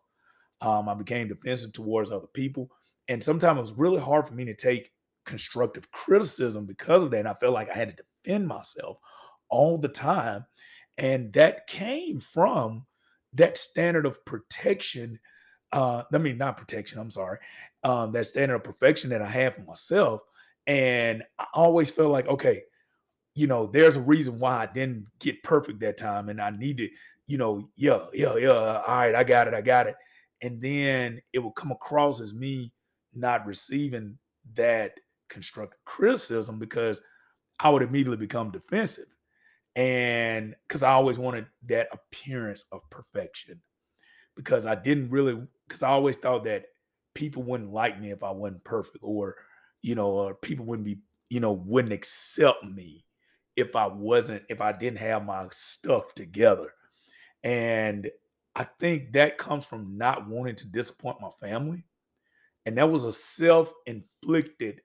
Um, 0.60 0.88
I 0.88 0.94
became 0.94 1.28
defensive 1.28 1.72
towards 1.72 2.10
other 2.10 2.26
people. 2.26 2.70
And 3.08 3.22
sometimes 3.22 3.58
it 3.58 3.60
was 3.60 3.72
really 3.72 4.00
hard 4.00 4.26
for 4.26 4.34
me 4.34 4.44
to 4.46 4.54
take 4.54 4.92
constructive 5.26 5.90
criticism 5.90 6.66
because 6.66 7.02
of 7.02 7.10
that. 7.10 7.20
And 7.20 7.28
I 7.28 7.34
felt 7.34 7.54
like 7.54 7.70
I 7.70 7.74
had 7.76 7.96
to 7.96 8.04
defend 8.24 8.46
myself 8.46 8.98
all 9.48 9.78
the 9.78 9.88
time. 9.88 10.44
And 10.98 11.32
that 11.32 11.66
came 11.66 12.20
from 12.20 12.86
that 13.34 13.56
standard 13.56 14.06
of 14.06 14.24
protection. 14.24 15.18
Uh, 15.74 16.04
I 16.12 16.18
mean, 16.18 16.38
not 16.38 16.56
protection, 16.56 17.00
I'm 17.00 17.10
sorry. 17.10 17.38
Um, 17.82 18.12
that 18.12 18.26
standard 18.26 18.54
of 18.56 18.64
perfection 18.64 19.10
that 19.10 19.22
I 19.22 19.28
have 19.28 19.56
for 19.56 19.62
myself. 19.62 20.22
And 20.68 21.24
I 21.38 21.46
always 21.54 21.90
felt 21.90 22.12
like, 22.12 22.28
okay, 22.28 22.62
you 23.34 23.46
know, 23.46 23.66
there's 23.66 23.96
a 23.96 24.02
reason 24.02 24.38
why 24.38 24.62
I 24.62 24.66
didn't 24.66 25.06
get 25.20 25.42
perfect 25.44 25.80
that 25.80 25.98
time. 25.98 26.28
And 26.30 26.40
I 26.40 26.50
need 26.50 26.78
to, 26.78 26.90
you 27.26 27.38
know, 27.38 27.70
yeah, 27.76 28.06
yeah, 28.14 28.36
yeah. 28.36 28.82
All 28.86 28.96
right, 28.98 29.14
I 29.14 29.24
got 29.24 29.48
it, 29.48 29.54
I 29.54 29.62
got 29.62 29.88
it. 29.88 29.96
And 30.42 30.62
then 30.62 31.22
it 31.32 31.40
would 31.40 31.56
come 31.56 31.72
across 31.72 32.20
as 32.20 32.34
me 32.34 32.72
not 33.14 33.46
receiving 33.46 34.18
that 34.54 34.92
constructive 35.30 35.80
criticism 35.86 36.58
because 36.58 37.00
I 37.60 37.70
would 37.70 37.82
immediately 37.82 38.18
become 38.18 38.52
defensive. 38.52 39.06
And 39.76 40.56
because 40.68 40.82
I 40.82 40.92
always 40.92 41.18
wanted 41.18 41.46
that 41.66 41.88
appearance 41.92 42.64
of 42.72 42.82
perfection, 42.90 43.62
because 44.36 44.66
I 44.66 44.74
didn't 44.74 45.10
really, 45.10 45.40
because 45.66 45.83
I 45.83 45.88
always 45.88 46.16
thought 46.16 46.44
that 46.44 46.66
people 47.14 47.42
wouldn't 47.42 47.73
like 47.73 48.00
me 48.00 48.11
if 48.11 48.23
I 48.23 48.30
wasn't 48.30 48.64
perfect, 48.64 48.99
or, 49.02 49.37
you 49.83 49.94
know, 49.94 50.11
or 50.11 50.35
people 50.35 50.64
wouldn't 50.66 50.87
be, 50.87 50.99
you 51.30 51.40
know, 51.40 51.52
wouldn't 51.52 51.92
accept 51.92 52.64
me 52.64 53.04
if 53.56 53.76
I 53.76 53.87
wasn't, 53.87 54.42
if 54.49 54.61
I 54.61 54.73
didn't 54.73 54.99
have 54.99 55.25
my 55.25 55.47
stuff 55.52 56.14
together. 56.14 56.73
And 57.42 58.11
I 58.56 58.64
think 58.80 59.12
that 59.12 59.38
comes 59.38 59.64
from 59.64 59.99
not 59.99 60.28
wanting 60.28 60.56
to 60.56 60.71
disappoint 60.71 61.21
my 61.21 61.30
family. 61.40 61.85
And 62.66 62.78
that 62.78 62.90
was 62.90 63.04
a 63.04 63.12
self 63.12 63.73
inflicted 63.87 64.80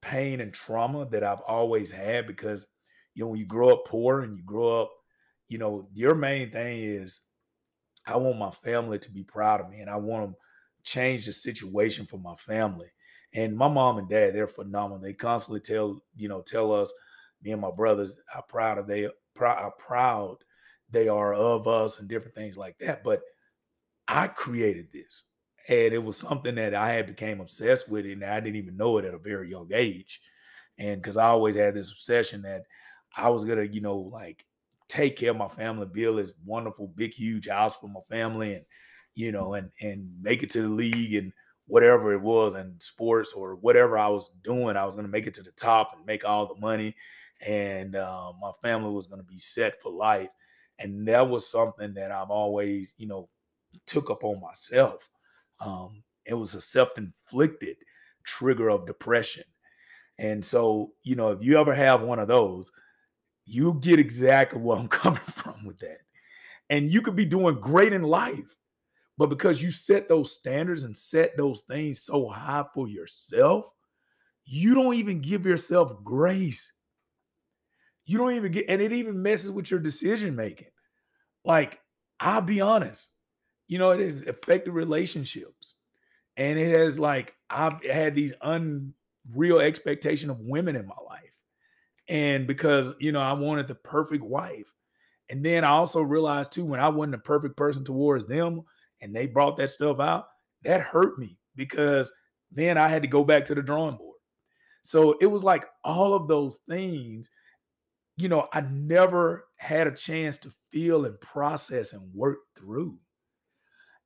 pain 0.00 0.40
and 0.40 0.52
trauma 0.54 1.06
that 1.10 1.24
I've 1.24 1.40
always 1.40 1.90
had 1.90 2.26
because, 2.26 2.66
you 3.14 3.24
know, 3.24 3.30
when 3.30 3.40
you 3.40 3.46
grow 3.46 3.70
up 3.70 3.84
poor 3.86 4.20
and 4.20 4.36
you 4.36 4.44
grow 4.44 4.82
up, 4.82 4.92
you 5.48 5.58
know, 5.58 5.88
your 5.94 6.14
main 6.14 6.50
thing 6.50 6.78
is, 6.78 7.22
I 8.06 8.16
want 8.16 8.38
my 8.38 8.50
family 8.50 8.98
to 9.00 9.10
be 9.10 9.22
proud 9.22 9.60
of 9.60 9.70
me 9.70 9.80
and 9.80 9.90
I 9.90 9.96
want 9.96 10.30
to 10.30 10.36
change 10.84 11.26
the 11.26 11.32
situation 11.32 12.06
for 12.06 12.18
my 12.18 12.36
family. 12.36 12.88
And 13.34 13.56
my 13.56 13.68
mom 13.68 13.98
and 13.98 14.08
dad, 14.08 14.34
they're 14.34 14.46
phenomenal. 14.46 15.00
They 15.00 15.12
constantly 15.12 15.60
tell, 15.60 16.00
you 16.16 16.28
know, 16.28 16.40
tell 16.40 16.72
us 16.72 16.92
me 17.42 17.52
and 17.52 17.60
my 17.60 17.70
brothers 17.70 18.16
how 18.28 18.42
proud 18.42 18.78
of 18.78 18.86
they 18.86 19.08
how 19.38 19.72
proud 19.78 20.38
they 20.90 21.08
are 21.08 21.34
of 21.34 21.66
us 21.66 21.98
and 21.98 22.08
different 22.08 22.34
things 22.34 22.56
like 22.56 22.78
that. 22.78 23.02
But 23.02 23.20
I 24.08 24.28
created 24.28 24.88
this. 24.92 25.24
And 25.68 25.92
it 25.92 26.02
was 26.02 26.16
something 26.16 26.54
that 26.54 26.74
I 26.74 26.92
had 26.92 27.08
became 27.08 27.40
obsessed 27.40 27.90
with, 27.90 28.06
and 28.06 28.24
I 28.24 28.38
didn't 28.38 28.56
even 28.56 28.76
know 28.76 28.98
it 28.98 29.04
at 29.04 29.14
a 29.14 29.18
very 29.18 29.50
young 29.50 29.68
age. 29.74 30.20
And 30.78 31.02
because 31.02 31.16
I 31.16 31.26
always 31.26 31.56
had 31.56 31.74
this 31.74 31.90
obsession 31.90 32.42
that 32.42 32.62
I 33.16 33.30
was 33.30 33.44
gonna, 33.44 33.64
you 33.64 33.80
know, 33.80 33.96
like 33.96 34.44
take 34.88 35.16
care 35.16 35.30
of 35.30 35.36
my 35.36 35.48
family, 35.48 35.86
build 35.86 36.18
this 36.18 36.32
wonderful, 36.44 36.88
big, 36.88 37.12
huge 37.14 37.48
house 37.48 37.76
for 37.76 37.88
my 37.88 38.00
family, 38.08 38.54
and 38.54 38.64
you 39.14 39.32
know, 39.32 39.54
and 39.54 39.70
and 39.80 40.10
make 40.20 40.42
it 40.42 40.50
to 40.50 40.62
the 40.62 40.68
league 40.68 41.14
and 41.14 41.32
whatever 41.68 42.12
it 42.12 42.20
was 42.20 42.54
and 42.54 42.80
sports 42.80 43.32
or 43.32 43.56
whatever 43.56 43.98
I 43.98 44.08
was 44.08 44.30
doing, 44.44 44.76
I 44.76 44.84
was 44.84 44.94
gonna 44.96 45.08
make 45.08 45.26
it 45.26 45.34
to 45.34 45.42
the 45.42 45.52
top 45.52 45.92
and 45.96 46.06
make 46.06 46.24
all 46.24 46.46
the 46.46 46.60
money 46.60 46.94
and 47.40 47.96
uh, 47.96 48.32
my 48.40 48.52
family 48.62 48.90
was 48.90 49.06
to 49.06 49.16
be 49.22 49.38
set 49.38 49.80
for 49.80 49.90
life. 49.92 50.30
And 50.78 51.06
that 51.08 51.28
was 51.28 51.48
something 51.48 51.94
that 51.94 52.10
I've 52.10 52.30
always, 52.30 52.94
you 52.98 53.06
know, 53.06 53.28
took 53.86 54.10
up 54.10 54.24
on 54.24 54.40
myself. 54.40 55.08
Um, 55.60 56.02
it 56.24 56.34
was 56.34 56.54
a 56.54 56.60
self-inflicted 56.60 57.76
trigger 58.24 58.70
of 58.70 58.86
depression. 58.86 59.44
And 60.18 60.44
so, 60.44 60.92
you 61.02 61.14
know, 61.14 61.30
if 61.30 61.42
you 61.42 61.58
ever 61.58 61.74
have 61.74 62.02
one 62.02 62.18
of 62.18 62.28
those, 62.28 62.72
you 63.46 63.78
get 63.80 63.98
exactly 63.98 64.60
where 64.60 64.76
I'm 64.76 64.88
coming 65.02 65.20
from 65.20 65.64
with 65.64 65.78
that. 65.78 66.00
And 66.68 66.90
you 66.90 67.00
could 67.00 67.16
be 67.16 67.24
doing 67.24 67.60
great 67.60 67.92
in 67.92 68.02
life, 68.02 68.56
but 69.16 69.28
because 69.28 69.62
you 69.62 69.70
set 69.70 70.08
those 70.08 70.32
standards 70.32 70.84
and 70.84 70.96
set 70.96 71.36
those 71.36 71.62
things 71.62 72.02
so 72.02 72.28
high 72.28 72.64
for 72.74 72.88
yourself, 72.88 73.70
you 74.44 74.74
don't 74.74 74.94
even 74.94 75.20
give 75.20 75.46
yourself 75.46 75.92
grace 76.04 76.72
you 78.06 78.18
don't 78.18 78.32
even 78.34 78.52
get, 78.52 78.66
and 78.68 78.80
it 78.80 78.92
even 78.92 79.20
messes 79.20 79.50
with 79.50 79.70
your 79.70 79.80
decision 79.80 80.36
making. 80.36 80.68
Like, 81.44 81.80
I'll 82.20 82.40
be 82.40 82.60
honest, 82.60 83.10
you 83.66 83.78
know, 83.78 83.90
it 83.90 84.00
has 84.00 84.22
affected 84.22 84.70
relationships. 84.70 85.74
And 86.36 86.58
it 86.58 86.70
has 86.78 86.98
like 86.98 87.34
I've 87.50 87.82
had 87.82 88.14
these 88.14 88.34
unreal 88.42 89.58
expectation 89.58 90.30
of 90.30 90.38
women 90.38 90.76
in 90.76 90.86
my 90.86 90.94
life. 91.08 91.35
And 92.08 92.46
because, 92.46 92.94
you 93.00 93.12
know, 93.12 93.20
I 93.20 93.32
wanted 93.32 93.68
the 93.68 93.74
perfect 93.74 94.22
wife. 94.22 94.72
And 95.28 95.44
then 95.44 95.64
I 95.64 95.70
also 95.70 96.02
realized 96.02 96.52
too, 96.52 96.64
when 96.64 96.80
I 96.80 96.88
wasn't 96.88 97.12
the 97.12 97.18
perfect 97.18 97.56
person 97.56 97.84
towards 97.84 98.26
them 98.26 98.62
and 99.00 99.14
they 99.14 99.26
brought 99.26 99.56
that 99.56 99.72
stuff 99.72 99.98
out, 99.98 100.28
that 100.62 100.80
hurt 100.80 101.18
me 101.18 101.38
because 101.56 102.12
then 102.52 102.78
I 102.78 102.88
had 102.88 103.02
to 103.02 103.08
go 103.08 103.24
back 103.24 103.44
to 103.46 103.54
the 103.54 103.62
drawing 103.62 103.96
board. 103.96 104.18
So 104.82 105.16
it 105.20 105.26
was 105.26 105.42
like 105.42 105.66
all 105.82 106.14
of 106.14 106.28
those 106.28 106.60
things 106.68 107.28
you 108.16 108.28
know, 108.28 108.48
I 108.52 108.62
never 108.62 109.46
had 109.56 109.86
a 109.86 109.94
chance 109.94 110.38
to 110.38 110.52
feel 110.72 111.04
and 111.04 111.20
process 111.20 111.92
and 111.92 112.14
work 112.14 112.38
through. 112.56 112.98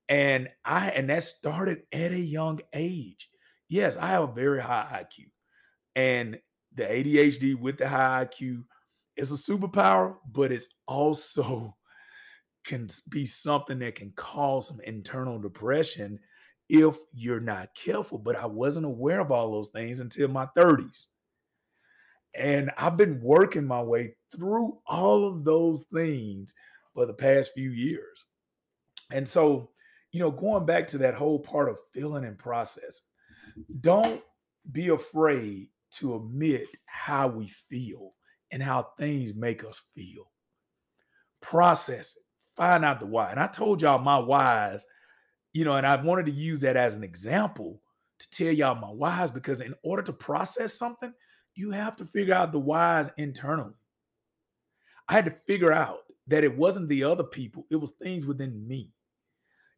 And 0.09 0.49
I 0.65 0.91
and 0.91 1.09
that 1.11 1.23
started 1.23 1.83
at 1.93 2.11
a 2.11 2.19
young 2.19 2.61
age. 2.73 3.29
Yes, 3.69 3.97
I 3.97 4.09
have 4.09 4.25
a 4.25 4.33
very 4.33 4.61
high 4.61 5.05
IQ. 5.05 5.27
And 5.95 6.41
the 6.75 6.85
ADHD 6.85 7.59
with 7.59 7.79
the 7.79 7.89
high 7.89 8.27
IQ 8.27 8.65
is 9.17 9.33
a 9.33 9.53
superpower, 9.53 10.17
but 10.31 10.53
it's 10.53 10.69
also 10.87 11.77
can 12.65 12.89
be 13.09 13.25
something 13.25 13.79
that 13.81 13.95
can 13.95 14.13
cause 14.17 14.69
some 14.69 14.81
internal 14.85 15.39
depression 15.39 16.19
if 16.69 16.97
you're 17.13 17.41
not 17.41 17.75
careful. 17.75 18.19
But 18.19 18.37
I 18.37 18.47
wasn't 18.47 18.87
aware 18.87 19.21
of 19.21 19.33
all 19.33 19.53
those 19.53 19.71
things 19.71 20.01
until 20.01 20.29
my 20.29 20.47
30s. 20.57 21.07
And 22.35 22.71
I've 22.79 22.97
been 22.97 23.21
working 23.21 23.67
my 23.67 23.83
way 23.83 24.15
through 24.35 24.79
all 24.87 25.27
of 25.27 25.45
those 25.45 25.85
things 25.93 26.55
for 26.95 27.07
the 27.07 27.15
past 27.15 27.53
few 27.55 27.71
years. 27.71 28.27
And 29.11 29.29
so, 29.29 29.71
you 30.13 30.21
know, 30.21 30.31
going 30.31 30.65
back 30.65 30.87
to 30.89 30.99
that 30.99 31.15
whole 31.15 31.41
part 31.41 31.69
of 31.69 31.79
feeling 31.93 32.25
and 32.25 32.39
process, 32.39 33.03
don't 33.81 34.23
be 34.71 34.89
afraid 34.89 35.69
to 35.93 36.17
admit 36.17 36.69
how 36.87 37.29
we 37.29 37.49
feel 37.69 38.15
and 38.51 38.63
how 38.63 38.89
things 38.99 39.35
make 39.35 39.65
us 39.65 39.81
feel. 39.95 40.31
Process 41.41 42.17
it, 42.17 42.23
find 42.57 42.85
out 42.85 43.01
the 43.01 43.07
why. 43.07 43.31
And 43.31 43.41
I 43.41 43.47
told 43.47 43.83
y'all 43.83 43.99
my 43.99 44.19
whys, 44.19 44.85
you 45.53 45.65
know, 45.65 45.75
and 45.75 45.87
I 45.87 45.97
wanted 45.97 46.27
to 46.27 46.33
use 46.33 46.61
that 46.61 46.77
as 46.77 46.95
an 46.95 47.05
example 47.05 47.81
to 48.19 48.31
tell 48.31 48.53
y'all 48.53 48.75
my 48.75 48.89
whys 48.89 49.31
because 49.31 49.61
in 49.61 49.75
order 49.83 50.03
to 50.03 50.13
process 50.13 50.75
something, 50.75 51.13
you 51.55 51.71
have 51.71 51.97
to 51.97 52.05
figure 52.05 52.35
out 52.35 52.53
the 52.53 52.59
whys 52.59 53.11
internally. 53.17 53.75
I 55.09 55.15
had 55.15 55.25
to 55.25 55.37
figure 55.47 55.73
out 55.73 56.01
that 56.29 56.45
it 56.45 56.57
wasn't 56.57 56.89
the 56.89 57.05
other 57.05 57.25
people, 57.25 57.67
it 57.71 57.77
was 57.77 57.91
things 57.93 58.27
within 58.27 58.67
me. 58.67 58.93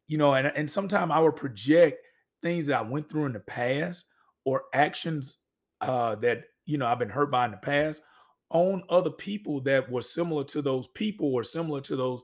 You 0.07 0.17
know, 0.17 0.33
and, 0.33 0.47
and 0.47 0.69
sometimes 0.69 1.11
I 1.13 1.19
would 1.19 1.35
project 1.35 2.05
things 2.41 2.67
that 2.67 2.77
I 2.77 2.81
went 2.81 3.09
through 3.09 3.25
in 3.25 3.33
the 3.33 3.39
past 3.39 4.05
or 4.45 4.63
actions 4.73 5.37
uh, 5.87 6.15
that, 6.15 6.43
you 6.65 6.77
know, 6.77 6.85
I've 6.85 6.99
been 6.99 7.09
hurt 7.09 7.31
by 7.31 7.45
in 7.45 7.51
the 7.51 7.57
past 7.57 8.01
on 8.49 8.83
other 8.89 9.09
people 9.09 9.61
that 9.61 9.89
were 9.89 10.01
similar 10.01 10.43
to 10.45 10.61
those 10.61 10.87
people 10.87 11.33
or 11.33 11.43
similar 11.43 11.81
to 11.81 11.95
those 11.95 12.23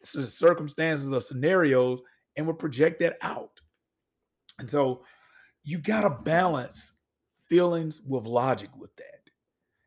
circumstances 0.00 1.12
or 1.12 1.20
scenarios 1.20 2.00
and 2.36 2.46
would 2.46 2.58
project 2.58 3.00
that 3.00 3.16
out. 3.22 3.60
And 4.58 4.70
so 4.70 5.02
you 5.64 5.78
got 5.78 6.02
to 6.02 6.10
balance 6.10 6.96
feelings 7.48 8.00
with 8.06 8.24
logic 8.24 8.70
with 8.76 8.94
that. 8.96 9.30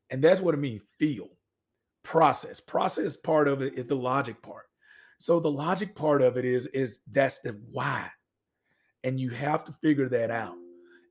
And 0.10 0.24
that's 0.24 0.42
what 0.42 0.56
I 0.56 0.58
mean 0.58 0.82
feel, 0.98 1.30
process. 2.04 2.60
Process 2.60 3.16
part 3.16 3.48
of 3.48 3.62
it 3.62 3.76
is 3.76 3.86
the 3.86 3.96
logic 3.96 4.42
part. 4.42 4.66
So 5.20 5.40
the 5.40 5.52
logic 5.52 5.96
part 5.96 6.22
of 6.22 6.38
it 6.38 6.46
is 6.46 6.68
is 6.68 7.00
that's 7.12 7.40
the 7.40 7.60
why. 7.72 8.10
And 9.04 9.20
you 9.20 9.30
have 9.30 9.64
to 9.66 9.72
figure 9.74 10.10
that 10.10 10.32
out. 10.32 10.56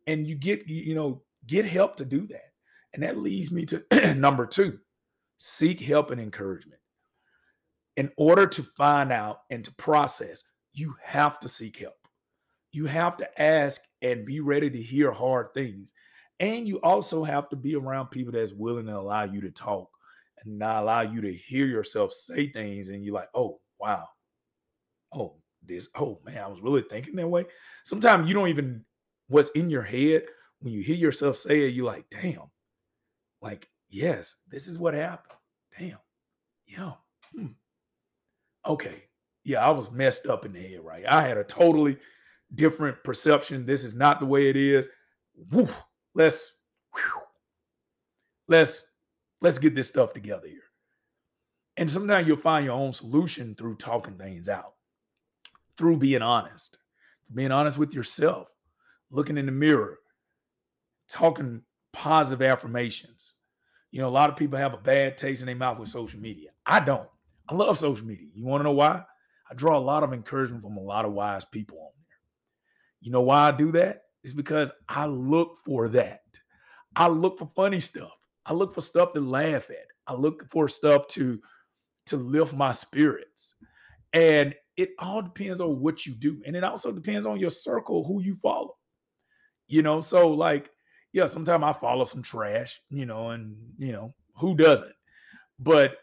And 0.07 0.27
you 0.27 0.35
get 0.35 0.67
you 0.67 0.95
know 0.95 1.23
get 1.49 1.65
help 1.65 1.97
to 1.97 2.05
do 2.05 2.27
that. 2.29 2.53
And 2.95 3.03
that 3.03 3.19
leads 3.19 3.51
me 3.51 3.67
to 3.67 4.15
number 4.17 4.47
2. 4.47 4.79
Seek 5.39 5.81
help 5.81 6.11
and 6.11 6.21
encouragement. 6.21 6.81
In 7.97 8.13
order 8.17 8.47
to 8.47 8.63
find 8.63 9.11
out 9.11 9.41
and 9.51 9.65
to 9.65 9.75
process, 9.75 10.45
you 10.73 10.95
have 11.03 11.41
to 11.41 11.49
seek 11.49 11.79
help. 11.79 11.95
You 12.71 12.87
have 12.87 13.17
to 13.17 13.43
ask 13.43 13.81
and 14.03 14.25
be 14.25 14.41
ready 14.41 14.71
to 14.71 14.81
hear 14.81 15.11
hard 15.11 15.49
things. 15.55 15.95
And 16.39 16.69
you 16.69 16.81
also 16.83 17.25
have 17.25 17.49
to 17.49 17.57
be 17.57 17.75
around 17.75 18.11
people 18.11 18.33
that's 18.33 18.53
willing 18.53 18.87
to 18.87 18.97
allow 18.97 19.25
you 19.25 19.41
to 19.41 19.51
talk 19.51 19.89
and 20.45 20.59
not 20.59 20.83
allow 20.83 21.01
you 21.01 21.21
to 21.23 21.33
hear 21.33 21.67
yourself 21.67 22.13
say 22.13 22.49
things 22.49 22.89
and 22.89 23.05
you're 23.05 23.15
like, 23.15 23.31
oh, 23.35 23.61
wow. 23.81 24.07
Oh, 25.13 25.37
this, 25.65 25.89
oh 25.97 26.21
man, 26.25 26.39
I 26.39 26.47
was 26.47 26.61
really 26.61 26.83
thinking 26.83 27.17
that 27.17 27.27
way. 27.27 27.47
Sometimes 27.85 28.29
you 28.29 28.35
don't 28.35 28.49
even 28.49 28.85
what's 29.29 29.51
in 29.51 29.71
your 29.71 29.83
head 29.83 30.23
when 30.61 30.73
you 30.73 30.83
hear 30.83 30.97
yourself 30.97 31.37
say 31.37 31.63
it, 31.63 31.75
you're 31.75 31.87
like, 31.87 32.07
damn, 32.11 32.51
like, 33.41 33.69
yes, 33.89 34.37
this 34.51 34.67
is 34.67 34.79
what 34.79 34.95
happened. 34.95 35.39
Damn. 35.79 35.99
Yeah. 36.67 36.93
Hmm. 37.35 37.47
Okay. 38.67 39.05
Yeah, 39.45 39.67
I 39.67 39.71
was 39.71 39.91
messed 39.91 40.27
up 40.27 40.45
in 40.45 40.53
the 40.53 40.61
head, 40.61 40.81
right? 40.83 41.05
I 41.09 41.23
had 41.23 41.39
a 41.39 41.45
totally 41.45 41.97
different 42.55 43.03
perception. 43.05 43.67
This 43.67 43.85
is 43.85 43.95
not 43.95 44.21
the 44.21 44.27
way 44.27 44.49
it 44.49 44.57
is. 44.57 44.89
Woo, 45.51 45.69
let's 46.15 46.57
whew, 46.93 47.23
let's 48.49 48.83
let's 49.41 49.59
get 49.59 49.75
this 49.75 49.89
stuff 49.89 50.13
together 50.13 50.47
here. 50.47 50.63
And 51.77 51.91
sometimes 51.91 52.27
you'll 52.27 52.39
find 52.39 52.65
your 52.65 52.75
own 52.75 52.93
solution 52.93 53.55
through 53.55 53.77
talking 53.77 54.19
things 54.19 54.49
out, 54.49 54.75
through 55.77 55.99
being 55.99 56.23
honest, 56.23 56.79
being 57.33 57.53
honest 57.53 57.79
with 57.79 57.95
yourself, 57.95 58.49
looking 59.11 59.39
in 59.39 59.47
the 59.47 59.53
mirror, 59.53 59.99
talking 61.09 61.63
positive 61.93 62.43
affirmations. 62.43 63.35
You 63.91 64.01
know, 64.01 64.09
a 64.09 64.11
lot 64.11 64.31
of 64.31 64.37
people 64.37 64.59
have 64.59 64.75
a 64.75 64.79
bad 64.79 65.17
taste 65.17 65.41
in 65.41 65.47
their 65.47 65.57
mouth 65.57 65.79
with 65.79 65.89
social 65.89 66.21
media. 66.21 66.51
I 66.67 66.81
don't. 66.81 67.09
I 67.49 67.55
love 67.55 67.79
social 67.79 68.07
media. 68.07 68.29
You 68.35 68.45
want 68.45 68.61
to 68.61 68.65
know 68.65 68.73
why? 68.73 69.03
I 69.51 69.55
draw 69.55 69.79
a 69.79 69.81
lot 69.81 70.03
of 70.03 70.13
encouragement 70.13 70.63
from 70.63 70.77
a 70.77 70.83
lot 70.83 71.07
of 71.07 71.13
wise 71.13 71.45
people 71.47 71.79
on 71.79 71.91
there. 71.97 72.19
You 73.01 73.11
know 73.11 73.23
why 73.23 73.49
I 73.49 73.53
do 73.53 73.73
that? 73.73 74.03
It's 74.23 74.35
because 74.35 74.73
I 74.89 75.07
look 75.07 75.57
for 75.65 75.89
that. 75.89 76.21
I 76.95 77.09
look 77.09 77.39
for 77.39 77.51
funny 77.57 77.81
stuff. 77.81 78.13
I 78.45 78.53
look 78.53 78.75
for 78.75 78.81
stuff 78.81 79.15
to 79.15 79.21
laugh 79.21 79.71
at. 79.71 79.87
I 80.07 80.15
look 80.15 80.51
for 80.51 80.69
stuff 80.69 81.07
to 81.09 81.41
to 82.07 82.17
lift 82.17 82.53
my 82.53 82.73
spirits. 82.73 83.55
And 84.13 84.55
it 84.77 84.91
all 84.99 85.23
depends 85.23 85.61
on 85.61 85.81
what 85.81 86.07
you 86.07 86.15
do. 86.15 86.43
And 86.47 86.57
it 86.57 86.65
also 86.65 86.93
depends 86.93 87.27
on 87.27 87.39
your 87.39 87.51
circle, 87.51 88.05
who 88.05 88.23
you 88.23 88.37
follow. 88.37 88.77
You 89.67 89.83
know, 89.83 90.01
so 90.01 90.29
like, 90.31 90.71
yeah, 91.19 91.27
sometimes 91.27 91.65
I 91.65 91.73
follow 91.73 92.05
some 92.05 92.23
trash, 92.23 92.81
you 92.91 93.05
know, 93.05 93.31
and 93.31 93.57
you 93.77 93.91
know, 93.91 94.15
who 94.37 94.55
doesn't? 94.55 94.93
But 95.59 95.97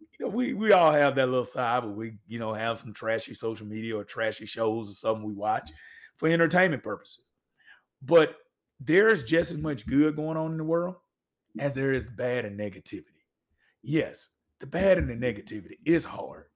you 0.00 0.24
know, 0.24 0.28
we 0.28 0.54
we 0.54 0.72
all 0.72 0.92
have 0.92 1.14
that 1.16 1.26
little 1.28 1.44
side 1.44 1.84
where 1.84 1.92
we, 1.92 2.14
you 2.26 2.38
know, 2.38 2.54
have 2.54 2.78
some 2.78 2.94
trashy 2.94 3.34
social 3.34 3.66
media 3.66 3.96
or 3.96 4.04
trashy 4.04 4.46
shows 4.46 4.90
or 4.90 4.94
something 4.94 5.24
we 5.24 5.34
watch 5.34 5.70
for 6.16 6.28
entertainment 6.28 6.82
purposes. 6.82 7.32
But 8.00 8.36
there's 8.80 9.24
just 9.24 9.52
as 9.52 9.58
much 9.58 9.86
good 9.86 10.16
going 10.16 10.38
on 10.38 10.52
in 10.52 10.56
the 10.56 10.64
world 10.64 10.96
as 11.58 11.74
there 11.74 11.92
is 11.92 12.08
bad 12.08 12.46
and 12.46 12.58
negativity. 12.58 13.26
Yes, 13.82 14.30
the 14.58 14.66
bad 14.66 14.96
and 14.96 15.08
the 15.08 15.14
negativity 15.14 15.76
is 15.84 16.04
hard. 16.06 16.46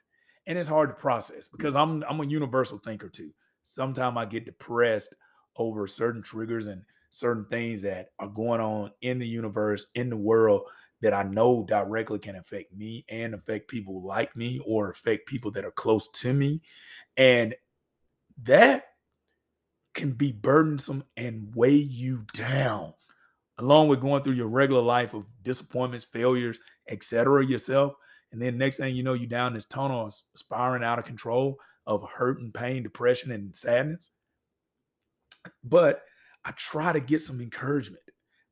And 0.47 0.57
it's 0.57 0.69
hard 0.69 0.89
to 0.89 0.95
process 0.95 1.49
because 1.49 1.77
I'm 1.77 2.03
I'm 2.09 2.21
a 2.21 2.27
universal 2.27 2.79
thinker 2.79 3.11
too. 3.11 3.33
Sometimes 3.65 4.17
I 4.17 4.25
get 4.25 4.47
depressed 4.47 5.15
over 5.59 5.87
certain 5.87 6.23
triggers 6.23 6.69
and 6.69 6.83
certain 7.11 7.47
things 7.47 7.83
that 7.83 8.11
are 8.19 8.29
going 8.29 8.61
on 8.61 8.91
in 9.01 9.19
the 9.19 9.27
universe, 9.27 9.87
in 9.95 10.11
the 10.11 10.17
world 10.17 10.63
that 11.03 11.13
I 11.13 11.23
know 11.23 11.65
directly 11.69 12.19
can 12.19 12.37
affect 12.37 12.75
me 12.75 13.05
and 13.09 13.35
affect 13.35 13.69
people 13.69 14.03
like 14.03 14.35
me 14.35 14.61
or 14.67 14.91
affect 14.91 15.29
people 15.29 15.51
that 15.53 15.65
are 15.65 15.71
close 15.71 16.09
to 16.09 16.33
me. 16.33 16.63
And 17.17 17.55
that 18.45 18.85
can 19.95 20.13
be 20.13 20.33
burdensome 20.33 21.05
and 21.17 21.53
weigh 21.55 21.75
you 21.75 22.25
down, 22.33 22.95
along 23.59 23.89
with 23.89 24.01
going 24.01 24.23
through 24.23 24.35
your 24.35 24.49
regular 24.49 24.83
life 24.83 25.15
of 25.15 25.25
disappointments, 25.43 26.05
failures, 26.05 26.61
etc. 26.89 27.45
yourself. 27.45 27.95
And 28.33 28.41
then 28.41 28.59
next 28.59 28.77
thing 28.77 28.95
you 28.95 29.03
know, 29.03 29.15
you're 29.15 29.29
down 29.29 29.55
this 29.55 29.65
tunnel 29.67 30.11
spiraling 30.35 30.85
out 30.85 30.99
of 30.99 31.05
control 31.05 31.57
of 31.87 32.07
hurt 32.09 32.41
and 32.41 32.53
pain, 32.53 32.83
depression, 32.83 33.31
and 33.31 33.55
sadness. 33.55 34.11
But 35.63 36.03
I 36.47 36.53
try 36.53 36.93
to 36.93 37.01
get 37.01 37.21
some 37.21 37.41
encouragement. 37.41 38.05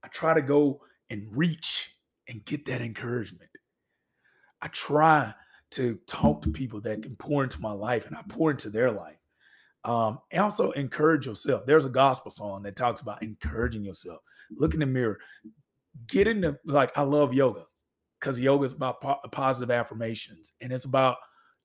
I 0.02 0.08
try 0.08 0.34
to 0.34 0.42
go 0.42 0.80
and 1.10 1.28
reach 1.30 1.94
and 2.28 2.44
get 2.44 2.66
that 2.66 2.80
encouragement. 2.80 3.50
I 4.60 4.66
try 4.68 5.32
to 5.72 5.98
talk 6.08 6.42
to 6.42 6.50
people 6.50 6.80
that 6.80 7.02
can 7.02 7.14
pour 7.14 7.44
into 7.44 7.60
my 7.60 7.70
life 7.70 8.08
and 8.08 8.16
I 8.16 8.22
pour 8.28 8.50
into 8.50 8.68
their 8.68 8.90
life. 8.90 9.16
Um, 9.84 10.18
and 10.32 10.42
also 10.42 10.72
encourage 10.72 11.26
yourself. 11.26 11.66
There's 11.66 11.84
a 11.84 11.90
gospel 11.90 12.32
song 12.32 12.62
that 12.64 12.74
talks 12.74 13.00
about 13.00 13.22
encouraging 13.22 13.84
yourself. 13.84 14.20
Look 14.50 14.74
in 14.74 14.80
the 14.80 14.86
mirror. 14.86 15.20
Get 16.08 16.26
in 16.26 16.40
the 16.40 16.58
like. 16.64 16.96
I 16.96 17.02
love 17.02 17.32
yoga 17.32 17.66
because 18.18 18.40
yoga 18.40 18.64
is 18.64 18.72
about 18.72 19.02
po- 19.02 19.20
positive 19.30 19.70
affirmations 19.70 20.52
and 20.60 20.72
it's 20.72 20.86
about 20.86 21.16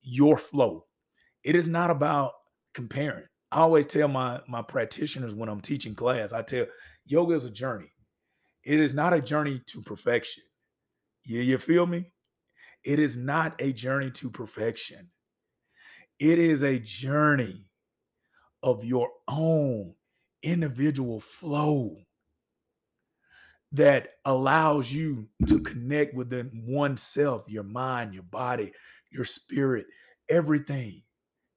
your 0.02 0.36
flow. 0.36 0.84
It 1.42 1.56
is 1.56 1.68
not 1.68 1.90
about 1.90 2.32
comparing. 2.74 3.24
I 3.52 3.60
always 3.60 3.86
tell 3.86 4.08
my 4.08 4.40
my 4.48 4.62
practitioners 4.62 5.34
when 5.34 5.48
I'm 5.48 5.60
teaching 5.60 5.94
class, 5.94 6.32
I 6.32 6.42
tell 6.42 6.66
yoga 7.06 7.34
is 7.34 7.44
a 7.44 7.50
journey. 7.50 7.90
It 8.64 8.78
is 8.78 8.94
not 8.94 9.12
a 9.12 9.20
journey 9.20 9.60
to 9.66 9.82
perfection. 9.82 10.44
Yeah, 11.24 11.42
you 11.42 11.58
feel 11.58 11.86
me? 11.86 12.12
It 12.84 12.98
is 12.98 13.16
not 13.16 13.54
a 13.58 13.72
journey 13.72 14.10
to 14.12 14.30
perfection. 14.30 15.10
It 16.18 16.38
is 16.38 16.62
a 16.62 16.78
journey 16.78 17.66
of 18.62 18.84
your 18.84 19.08
own 19.28 19.94
individual 20.42 21.20
flow 21.20 21.96
that 23.72 24.08
allows 24.24 24.92
you 24.92 25.28
to 25.46 25.60
connect 25.60 26.14
within 26.14 26.50
oneself, 26.66 27.44
your 27.46 27.62
mind, 27.62 28.12
your 28.12 28.24
body, 28.24 28.72
your 29.10 29.24
spirit, 29.24 29.86
everything, 30.28 31.02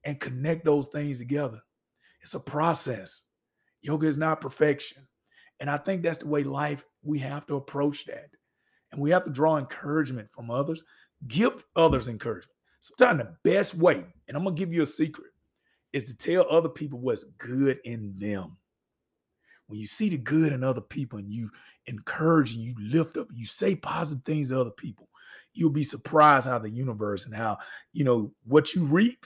and 0.03 0.19
connect 0.19 0.63
those 0.63 0.87
things 0.87 1.17
together. 1.17 1.59
It's 2.23 2.33
a 2.33 2.39
process. 2.39 3.21
Yoga 3.81 4.07
is 4.07 4.17
not 4.17 4.41
perfection. 4.41 5.05
And 5.59 5.69
I 5.69 5.77
think 5.77 6.01
that's 6.01 6.19
the 6.19 6.27
way 6.27 6.43
life, 6.43 6.85
we 7.03 7.19
have 7.19 7.45
to 7.47 7.55
approach 7.55 8.05
that. 8.05 8.29
And 8.91 9.01
we 9.01 9.11
have 9.11 9.25
to 9.25 9.29
draw 9.29 9.57
encouragement 9.57 10.29
from 10.31 10.49
others, 10.49 10.83
give 11.27 11.63
others 11.75 12.07
encouragement. 12.07 12.55
Sometimes 12.79 13.19
the 13.19 13.49
best 13.49 13.75
way, 13.75 14.05
and 14.27 14.37
I'm 14.37 14.43
going 14.43 14.55
to 14.55 14.59
give 14.59 14.73
you 14.73 14.83
a 14.83 14.87
secret, 14.87 15.31
is 15.91 16.05
to 16.05 16.17
tell 16.17 16.45
other 16.49 16.69
people 16.69 16.99
what's 16.99 17.25
good 17.37 17.79
in 17.83 18.15
them. 18.17 18.57
When 19.67 19.79
you 19.79 19.85
see 19.85 20.09
the 20.09 20.17
good 20.17 20.53
in 20.53 20.63
other 20.63 20.81
people 20.81 21.19
and 21.19 21.31
you 21.31 21.49
encourage 21.87 22.53
and 22.53 22.63
you 22.63 22.75
lift 22.79 23.17
up, 23.17 23.27
you 23.33 23.45
say 23.45 23.75
positive 23.75 24.23
things 24.25 24.49
to 24.49 24.59
other 24.59 24.71
people, 24.71 25.09
you'll 25.53 25.69
be 25.69 25.83
surprised 25.83 26.47
how 26.47 26.59
the 26.59 26.69
universe 26.69 27.25
and 27.25 27.35
how, 27.35 27.57
you 27.91 28.03
know, 28.03 28.33
what 28.45 28.73
you 28.73 28.85
reap, 28.85 29.25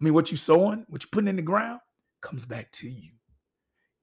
I 0.00 0.04
mean, 0.04 0.14
what 0.14 0.30
you 0.30 0.36
sowing, 0.36 0.84
what 0.88 1.02
you 1.02 1.08
putting 1.10 1.28
in 1.28 1.36
the 1.36 1.42
ground 1.42 1.80
comes 2.20 2.44
back 2.44 2.70
to 2.72 2.88
you. 2.88 3.12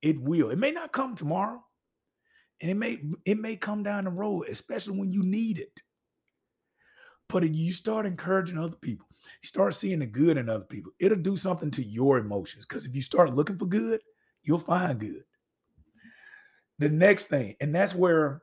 It 0.01 0.21
will. 0.21 0.51
It 0.51 0.57
may 0.57 0.71
not 0.71 0.93
come 0.93 1.15
tomorrow. 1.15 1.63
And 2.61 2.71
it 2.71 2.75
may 2.75 3.01
it 3.25 3.37
may 3.37 3.57
come 3.57 3.83
down 3.83 4.05
the 4.05 4.09
road, 4.09 4.47
especially 4.49 4.97
when 4.97 5.11
you 5.11 5.23
need 5.23 5.59
it. 5.59 5.81
But 7.27 7.43
you 7.43 7.71
start 7.73 8.05
encouraging 8.05 8.57
other 8.57 8.77
people, 8.77 9.07
you 9.41 9.47
start 9.47 9.73
seeing 9.73 9.99
the 9.99 10.05
good 10.05 10.37
in 10.37 10.47
other 10.47 10.63
people, 10.63 10.91
it'll 10.99 11.17
do 11.17 11.35
something 11.35 11.71
to 11.71 11.83
your 11.83 12.17
emotions. 12.17 12.65
Because 12.65 12.85
if 12.85 12.95
you 12.95 13.01
start 13.01 13.33
looking 13.33 13.57
for 13.57 13.65
good, 13.65 13.99
you'll 14.43 14.59
find 14.59 14.99
good. 14.99 15.23
The 16.79 16.89
next 16.89 17.25
thing, 17.25 17.55
and 17.59 17.73
that's 17.73 17.95
where 17.95 18.41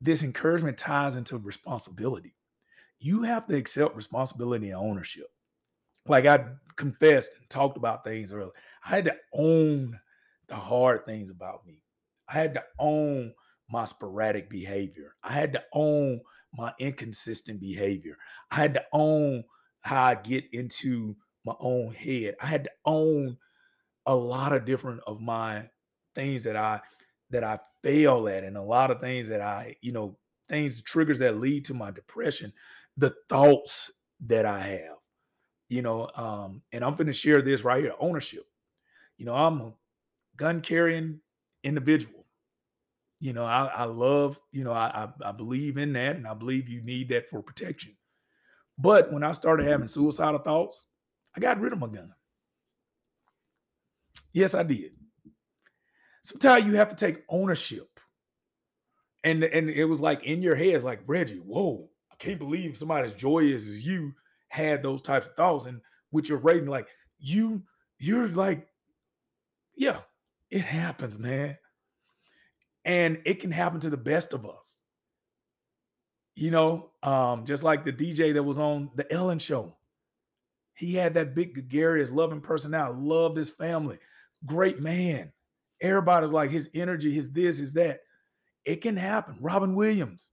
this 0.00 0.22
encouragement 0.22 0.76
ties 0.76 1.16
into 1.16 1.38
responsibility. 1.38 2.34
You 2.98 3.22
have 3.22 3.46
to 3.46 3.56
accept 3.56 3.96
responsibility 3.96 4.70
and 4.70 4.76
ownership. 4.76 5.28
Like 6.06 6.26
I 6.26 6.46
confessed 6.76 7.30
and 7.38 7.48
talked 7.48 7.76
about 7.76 8.04
things 8.04 8.32
earlier, 8.32 8.52
I 8.84 8.90
had 8.90 9.04
to 9.06 9.16
own 9.32 9.98
the 10.48 10.56
hard 10.56 11.06
things 11.06 11.30
about 11.30 11.66
me. 11.66 11.82
I 12.28 12.34
had 12.34 12.54
to 12.54 12.62
own 12.78 13.34
my 13.68 13.84
sporadic 13.84 14.50
behavior. 14.50 15.14
I 15.22 15.32
had 15.32 15.52
to 15.54 15.64
own 15.72 16.20
my 16.52 16.72
inconsistent 16.78 17.60
behavior. 17.60 18.16
I 18.50 18.56
had 18.56 18.74
to 18.74 18.84
own 18.92 19.44
how 19.80 20.04
I 20.04 20.14
get 20.14 20.44
into 20.52 21.16
my 21.44 21.54
own 21.60 21.92
head. 21.92 22.36
I 22.40 22.46
had 22.46 22.64
to 22.64 22.70
own 22.84 23.38
a 24.06 24.14
lot 24.14 24.52
of 24.52 24.64
different 24.64 25.00
of 25.06 25.20
my 25.20 25.68
things 26.14 26.44
that 26.44 26.56
I 26.56 26.80
that 27.30 27.44
I 27.44 27.58
fail 27.82 28.28
at 28.28 28.44
and 28.44 28.56
a 28.56 28.62
lot 28.62 28.90
of 28.90 29.00
things 29.00 29.28
that 29.28 29.40
I, 29.40 29.76
you 29.80 29.92
know, 29.92 30.18
things 30.48 30.82
triggers 30.82 31.18
that 31.18 31.38
lead 31.38 31.64
to 31.66 31.74
my 31.74 31.90
depression, 31.90 32.52
the 32.96 33.14
thoughts 33.28 33.90
that 34.26 34.46
I 34.46 34.60
have. 34.60 34.96
You 35.74 35.82
know, 35.82 36.08
um, 36.14 36.62
and 36.70 36.84
I'm 36.84 36.94
going 36.94 37.08
to 37.08 37.12
share 37.12 37.42
this 37.42 37.64
right 37.64 37.82
here, 37.82 37.94
ownership. 37.98 38.46
You 39.18 39.26
know, 39.26 39.34
I'm 39.34 39.60
a 39.60 39.72
gun 40.36 40.60
carrying 40.60 41.18
individual. 41.64 42.26
You 43.18 43.32
know, 43.32 43.44
I, 43.44 43.64
I 43.66 43.84
love, 43.86 44.38
you 44.52 44.62
know, 44.62 44.70
I, 44.70 45.08
I 45.22 45.30
I 45.30 45.32
believe 45.32 45.76
in 45.76 45.92
that 45.94 46.14
and 46.14 46.28
I 46.28 46.34
believe 46.34 46.68
you 46.68 46.80
need 46.80 47.08
that 47.08 47.28
for 47.28 47.42
protection. 47.42 47.96
But 48.78 49.12
when 49.12 49.24
I 49.24 49.32
started 49.32 49.66
having 49.66 49.88
suicidal 49.88 50.38
thoughts, 50.38 50.86
I 51.36 51.40
got 51.40 51.60
rid 51.60 51.72
of 51.72 51.80
my 51.80 51.88
gun. 51.88 52.14
Yes, 54.32 54.54
I 54.54 54.62
did. 54.62 54.92
Sometimes 56.22 56.66
you 56.66 56.74
have 56.74 56.90
to 56.90 56.96
take 56.96 57.24
ownership. 57.28 57.98
And, 59.24 59.42
and 59.42 59.68
it 59.68 59.86
was 59.86 60.00
like 60.00 60.22
in 60.22 60.40
your 60.40 60.54
head, 60.54 60.84
like, 60.84 61.00
Reggie, 61.04 61.42
whoa, 61.44 61.90
I 62.12 62.14
can't 62.14 62.38
believe 62.38 62.76
somebody 62.76 63.06
as 63.06 63.14
joyous 63.14 63.62
as 63.62 63.84
you 63.84 64.14
had 64.54 64.82
those 64.82 65.02
types 65.02 65.26
of 65.26 65.34
thoughts. 65.34 65.66
And 65.66 65.80
with 66.12 66.28
your 66.28 66.38
rating, 66.38 66.68
like 66.68 66.86
you, 67.18 67.62
you're 67.98 68.28
like, 68.28 68.68
yeah, 69.76 69.98
it 70.50 70.62
happens, 70.62 71.18
man. 71.18 71.58
And 72.84 73.20
it 73.24 73.40
can 73.40 73.50
happen 73.50 73.80
to 73.80 73.90
the 73.90 73.96
best 73.96 74.32
of 74.32 74.46
us. 74.46 74.78
You 76.36 76.50
know, 76.50 76.90
um, 77.02 77.44
just 77.46 77.62
like 77.62 77.84
the 77.84 77.92
DJ 77.92 78.34
that 78.34 78.42
was 78.42 78.58
on 78.58 78.90
the 78.94 79.10
Ellen 79.12 79.38
show. 79.38 79.76
He 80.76 80.94
had 80.94 81.14
that 81.14 81.34
big, 81.34 81.54
gregarious, 81.54 82.10
loving 82.10 82.40
personality, 82.40 82.98
loved 83.00 83.36
his 83.36 83.50
family, 83.50 83.98
great 84.44 84.80
man. 84.80 85.32
Everybody's 85.80 86.32
like 86.32 86.50
his 86.50 86.70
energy, 86.74 87.12
his 87.12 87.32
this, 87.32 87.58
his 87.58 87.72
that. 87.74 88.00
It 88.64 88.80
can 88.82 88.96
happen. 88.96 89.36
Robin 89.40 89.74
Williams, 89.74 90.30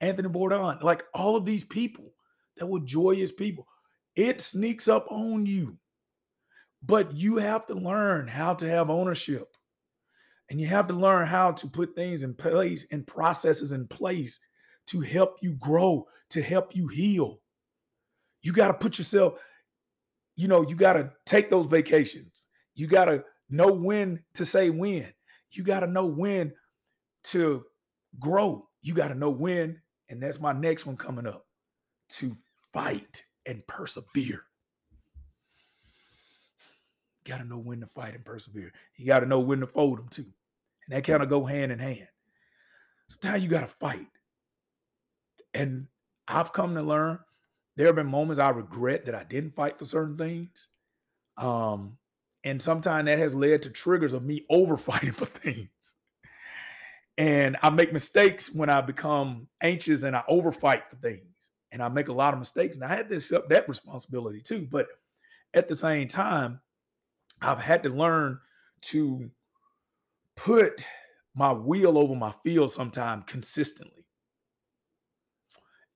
Anthony 0.00 0.28
Bourdain, 0.28 0.82
like 0.82 1.04
all 1.14 1.36
of 1.36 1.44
these 1.44 1.62
people 1.62 2.13
that 2.56 2.66
were 2.66 2.80
joyous 2.80 3.32
people. 3.32 3.66
It 4.16 4.40
sneaks 4.40 4.88
up 4.88 5.06
on 5.10 5.46
you. 5.46 5.78
But 6.86 7.16
you 7.16 7.36
have 7.38 7.66
to 7.66 7.74
learn 7.74 8.28
how 8.28 8.54
to 8.54 8.68
have 8.68 8.90
ownership. 8.90 9.48
And 10.50 10.60
you 10.60 10.66
have 10.66 10.86
to 10.88 10.94
learn 10.94 11.26
how 11.26 11.52
to 11.52 11.66
put 11.66 11.94
things 11.94 12.22
in 12.22 12.34
place 12.34 12.86
and 12.90 13.06
processes 13.06 13.72
in 13.72 13.88
place 13.88 14.38
to 14.88 15.00
help 15.00 15.38
you 15.40 15.52
grow, 15.54 16.06
to 16.30 16.42
help 16.42 16.76
you 16.76 16.86
heal. 16.88 17.40
You 18.42 18.52
got 18.52 18.68
to 18.68 18.74
put 18.74 18.98
yourself, 18.98 19.38
you 20.36 20.48
know, 20.48 20.68
you 20.68 20.76
got 20.76 20.92
to 20.92 21.10
take 21.24 21.48
those 21.48 21.66
vacations. 21.66 22.48
You 22.74 22.86
got 22.86 23.06
to 23.06 23.24
know 23.48 23.72
when 23.72 24.22
to 24.34 24.44
say 24.44 24.68
when. 24.68 25.10
You 25.52 25.62
got 25.64 25.80
to 25.80 25.86
know 25.86 26.04
when 26.04 26.52
to 27.24 27.64
grow. 28.20 28.68
You 28.82 28.92
got 28.92 29.08
to 29.08 29.14
know 29.14 29.30
when, 29.30 29.80
and 30.10 30.22
that's 30.22 30.38
my 30.38 30.52
next 30.52 30.84
one 30.84 30.98
coming 30.98 31.26
up, 31.26 31.46
to 32.10 32.36
fight 32.74 33.22
and 33.46 33.66
persevere. 33.66 34.42
You 37.24 37.32
Got 37.32 37.38
to 37.38 37.44
know 37.44 37.58
when 37.58 37.80
to 37.80 37.86
fight 37.86 38.14
and 38.14 38.24
persevere. 38.24 38.72
You 38.96 39.06
got 39.06 39.20
to 39.20 39.26
know 39.26 39.40
when 39.40 39.60
to 39.60 39.66
fold 39.66 39.98
them 39.98 40.08
too. 40.08 40.26
And 40.86 40.94
that 40.94 41.04
kind 41.04 41.22
of 41.22 41.30
go 41.30 41.46
hand 41.46 41.72
in 41.72 41.78
hand. 41.78 42.08
Sometimes 43.08 43.42
you 43.42 43.48
got 43.48 43.60
to 43.60 43.66
fight. 43.66 44.08
And 45.54 45.86
I've 46.28 46.52
come 46.52 46.74
to 46.74 46.82
learn 46.82 47.20
there 47.76 47.86
have 47.86 47.96
been 47.96 48.06
moments 48.06 48.38
I 48.38 48.50
regret 48.50 49.06
that 49.06 49.14
I 49.14 49.24
didn't 49.24 49.56
fight 49.56 49.78
for 49.78 49.84
certain 49.84 50.16
things. 50.16 50.68
Um, 51.36 51.98
and 52.44 52.60
sometimes 52.60 53.06
that 53.06 53.18
has 53.18 53.34
led 53.34 53.62
to 53.62 53.70
triggers 53.70 54.12
of 54.12 54.22
me 54.22 54.44
over 54.48 54.76
fighting 54.76 55.12
for 55.14 55.26
things. 55.26 55.68
And 57.16 57.56
I 57.62 57.70
make 57.70 57.92
mistakes 57.92 58.52
when 58.52 58.70
I 58.70 58.80
become 58.80 59.48
anxious 59.62 60.02
and 60.02 60.16
I 60.16 60.22
overfight 60.28 60.90
for 60.90 60.96
things. 60.96 61.33
And 61.74 61.82
I 61.82 61.88
make 61.88 62.08
a 62.08 62.12
lot 62.12 62.32
of 62.32 62.38
mistakes. 62.38 62.76
And 62.76 62.84
I 62.84 62.88
had 62.88 63.08
to 63.10 63.16
accept 63.16 63.48
that 63.50 63.68
responsibility 63.68 64.40
too. 64.40 64.66
But 64.70 64.86
at 65.52 65.68
the 65.68 65.74
same 65.74 66.06
time, 66.08 66.60
I've 67.42 67.60
had 67.60 67.82
to 67.82 67.88
learn 67.88 68.38
to 68.82 69.28
put 70.36 70.86
my 71.34 71.52
wheel 71.52 71.98
over 71.98 72.14
my 72.14 72.32
field 72.44 72.70
sometime 72.70 73.22
consistently. 73.22 74.06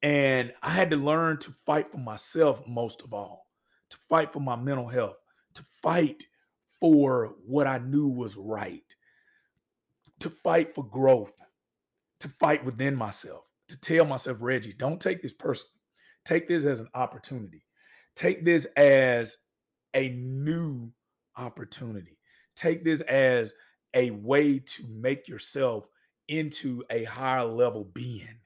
And 0.03 0.53
I 0.63 0.71
had 0.71 0.91
to 0.91 0.97
learn 0.97 1.39
to 1.39 1.55
fight 1.65 1.93
for 1.93 1.99
myself 1.99 2.67
most 2.67 3.03
of 3.03 3.15
all, 3.15 3.47
to 3.91 3.97
fight 4.09 4.33
for 4.33 4.41
my 4.41 4.57
mental 4.57 4.89
health, 4.89 5.17
to 5.55 5.63
fight 5.81 6.25
for 6.81 7.37
what 7.47 7.69
I 7.69 7.79
knew 7.79 8.09
was 8.09 8.37
right, 8.37 8.85
to 10.19 10.31
fight 10.31 10.75
for 10.75 10.85
growth, 10.85 11.33
to 12.21 12.29
fight 12.29 12.65
within 12.65 12.97
myself, 12.97 13.45
to 13.69 13.81
tell 13.81 14.05
myself, 14.05 14.39
Reggie, 14.41 14.73
don't 14.73 15.01
take 15.01 15.23
this 15.23 15.33
personally. 15.33 15.73
Take 16.25 16.49
this 16.49 16.65
as 16.65 16.81
an 16.81 16.89
opportunity. 16.95 17.65
Take 18.17 18.45
this 18.45 18.67
as 18.77 19.37
a 19.95 20.11
new 20.11 20.91
opportunity. 21.37 22.19
Take 22.57 22.85
this 22.85 23.01
as 23.03 23.53
a 23.95 24.11
way 24.11 24.59
to 24.59 24.85
make 24.89 25.29
yourself 25.29 25.87
into 26.29 26.85
a 26.91 27.05
higher 27.05 27.45
level 27.45 27.85
being 27.85 28.39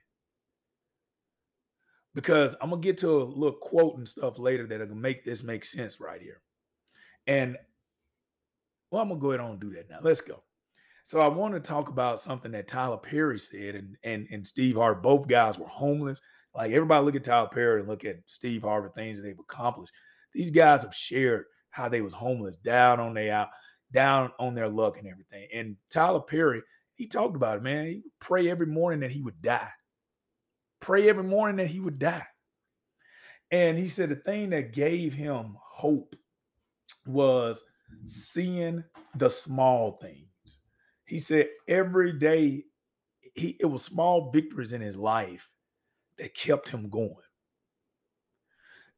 because 2.15 2.55
I'm 2.61 2.69
gonna 2.69 2.81
get 2.81 2.97
to 2.99 3.09
a 3.09 3.23
little 3.23 3.57
quote 3.59 3.97
and 3.97 4.07
stuff 4.07 4.37
later 4.39 4.67
that'll 4.67 4.95
make 4.95 5.25
this 5.25 5.43
make 5.43 5.65
sense 5.65 5.99
right 5.99 6.21
here. 6.21 6.41
And 7.27 7.57
well, 8.91 9.01
I'm 9.01 9.09
gonna 9.09 9.19
go 9.19 9.31
ahead 9.31 9.41
and 9.41 9.59
do 9.59 9.71
that 9.71 9.89
now. 9.89 9.99
Let's 10.01 10.21
go. 10.21 10.43
So 11.03 11.19
I 11.19 11.27
want 11.27 11.53
to 11.53 11.59
talk 11.59 11.89
about 11.89 12.19
something 12.19 12.51
that 12.53 12.67
Tyler 12.67 12.97
Perry 12.97 13.37
said, 13.37 13.75
and 13.75 13.97
and 14.03 14.27
and 14.31 14.47
Steve 14.47 14.75
Harvey. 14.75 15.01
Both 15.01 15.27
guys 15.27 15.57
were 15.57 15.67
homeless. 15.67 16.21
Like 16.55 16.71
everybody 16.71 17.05
look 17.05 17.15
at 17.15 17.23
Tyler 17.23 17.49
Perry 17.49 17.79
and 17.79 17.89
look 17.89 18.05
at 18.05 18.17
Steve 18.27 18.63
Harvey, 18.63 18.89
things 18.95 19.17
that 19.17 19.23
they've 19.23 19.39
accomplished. 19.39 19.91
These 20.33 20.51
guys 20.51 20.83
have 20.83 20.95
shared 20.95 21.45
how 21.71 21.89
they 21.89 22.01
was 22.01 22.13
homeless, 22.13 22.55
down 22.57 22.99
on 22.99 23.13
their 23.13 23.33
out, 23.33 23.49
down 23.91 24.31
on 24.39 24.53
their 24.53 24.69
luck 24.69 24.97
and 24.97 25.07
everything. 25.07 25.47
And 25.53 25.75
Tyler 25.89 26.21
Perry, 26.21 26.61
he 26.95 27.07
talked 27.07 27.35
about 27.35 27.57
it, 27.57 27.63
man. 27.63 27.85
He 27.87 27.95
would 28.03 28.19
pray 28.19 28.49
every 28.49 28.67
morning 28.67 28.99
that 29.01 29.11
he 29.11 29.21
would 29.21 29.41
die 29.41 29.69
pray 30.83 31.07
every 31.07 31.23
morning 31.23 31.55
that 31.55 31.67
he 31.67 31.79
would 31.79 31.97
die. 31.97 32.27
And 33.49 33.79
he 33.79 33.87
said 33.87 34.09
the 34.09 34.15
thing 34.15 34.49
that 34.49 34.73
gave 34.73 35.13
him 35.13 35.55
hope 35.57 36.15
was 37.07 37.61
seeing 38.05 38.83
the 39.15 39.29
small 39.29 39.97
things. 40.01 40.32
He 41.05 41.19
said 41.19 41.47
every 41.67 42.13
day 42.13 42.65
he 43.33 43.57
it 43.59 43.65
was 43.65 43.83
small 43.83 44.31
victories 44.31 44.73
in 44.73 44.81
his 44.81 44.95
life 44.95 45.49
that 46.17 46.35
kept 46.35 46.69
him 46.69 46.89
going. 46.89 47.15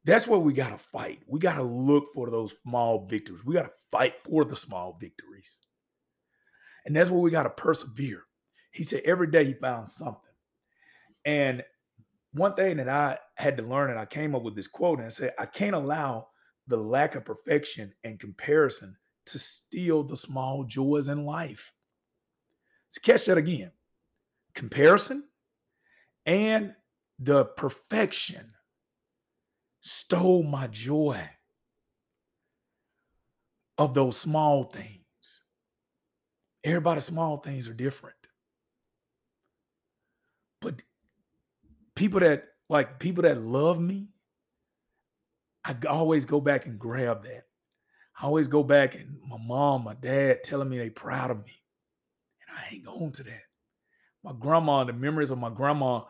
That's 0.04 0.26
what 0.26 0.42
we 0.42 0.52
got 0.52 0.70
to 0.70 0.78
fight. 0.78 1.20
We 1.26 1.40
got 1.40 1.56
to 1.56 1.62
look 1.62 2.06
for 2.14 2.30
those 2.30 2.54
small 2.62 3.06
victories. 3.06 3.44
We 3.44 3.54
got 3.54 3.64
to 3.64 3.72
fight 3.90 4.14
for 4.24 4.44
the 4.44 4.56
small 4.56 4.96
victories. 5.00 5.58
And 6.84 6.94
that's 6.94 7.10
where 7.10 7.20
we 7.20 7.32
got 7.32 7.42
to 7.42 7.50
persevere. 7.50 8.22
He 8.70 8.84
said 8.84 9.02
every 9.04 9.26
day 9.28 9.44
he 9.44 9.54
found 9.54 9.88
something. 9.88 10.20
And 11.24 11.64
one 12.32 12.54
thing 12.54 12.76
that 12.76 12.88
I 12.88 13.18
had 13.34 13.56
to 13.56 13.64
learn, 13.64 13.90
and 13.90 13.98
I 13.98 14.04
came 14.04 14.36
up 14.36 14.42
with 14.42 14.54
this 14.54 14.68
quote, 14.68 14.98
and 14.98 15.06
I 15.06 15.10
said, 15.10 15.34
I 15.38 15.46
can't 15.46 15.74
allow 15.74 16.28
the 16.68 16.76
lack 16.76 17.16
of 17.16 17.24
perfection 17.24 17.92
and 18.04 18.20
comparison 18.20 18.96
to 19.26 19.38
steal 19.38 20.04
the 20.04 20.16
small 20.16 20.62
joys 20.64 21.08
in 21.08 21.24
life. 21.24 21.72
So 22.90 23.00
catch 23.02 23.26
that 23.26 23.38
again. 23.38 23.72
Comparison 24.54 25.24
and 26.24 26.74
the 27.18 27.44
perfection 27.44 28.48
stole 29.80 30.42
my 30.42 30.66
joy 30.66 31.20
of 33.78 33.94
those 33.94 34.16
small 34.16 34.64
things. 34.64 35.02
Everybody's 36.64 37.04
small 37.04 37.36
things 37.36 37.68
are 37.68 37.74
different. 37.74 38.16
But 40.60 40.82
people 41.94 42.20
that 42.20 42.44
like 42.68 42.98
people 42.98 43.22
that 43.22 43.40
love 43.40 43.80
me, 43.80 44.08
I 45.64 45.76
always 45.88 46.24
go 46.24 46.40
back 46.40 46.66
and 46.66 46.78
grab 46.78 47.22
that. 47.24 47.44
I 48.20 48.24
always 48.24 48.48
go 48.48 48.62
back 48.62 48.94
and 48.94 49.18
my 49.28 49.36
mom, 49.38 49.84
my 49.84 49.94
dad 49.94 50.42
telling 50.42 50.68
me 50.68 50.78
they 50.78 50.90
proud 50.90 51.30
of 51.30 51.44
me. 51.44 51.52
I 52.56 52.60
hang 52.60 52.86
on 52.86 53.12
to 53.12 53.22
that. 53.24 53.42
My 54.24 54.32
grandma, 54.32 54.84
the 54.84 54.92
memories 54.92 55.30
of 55.30 55.38
my 55.38 55.50
grandma 55.50 56.02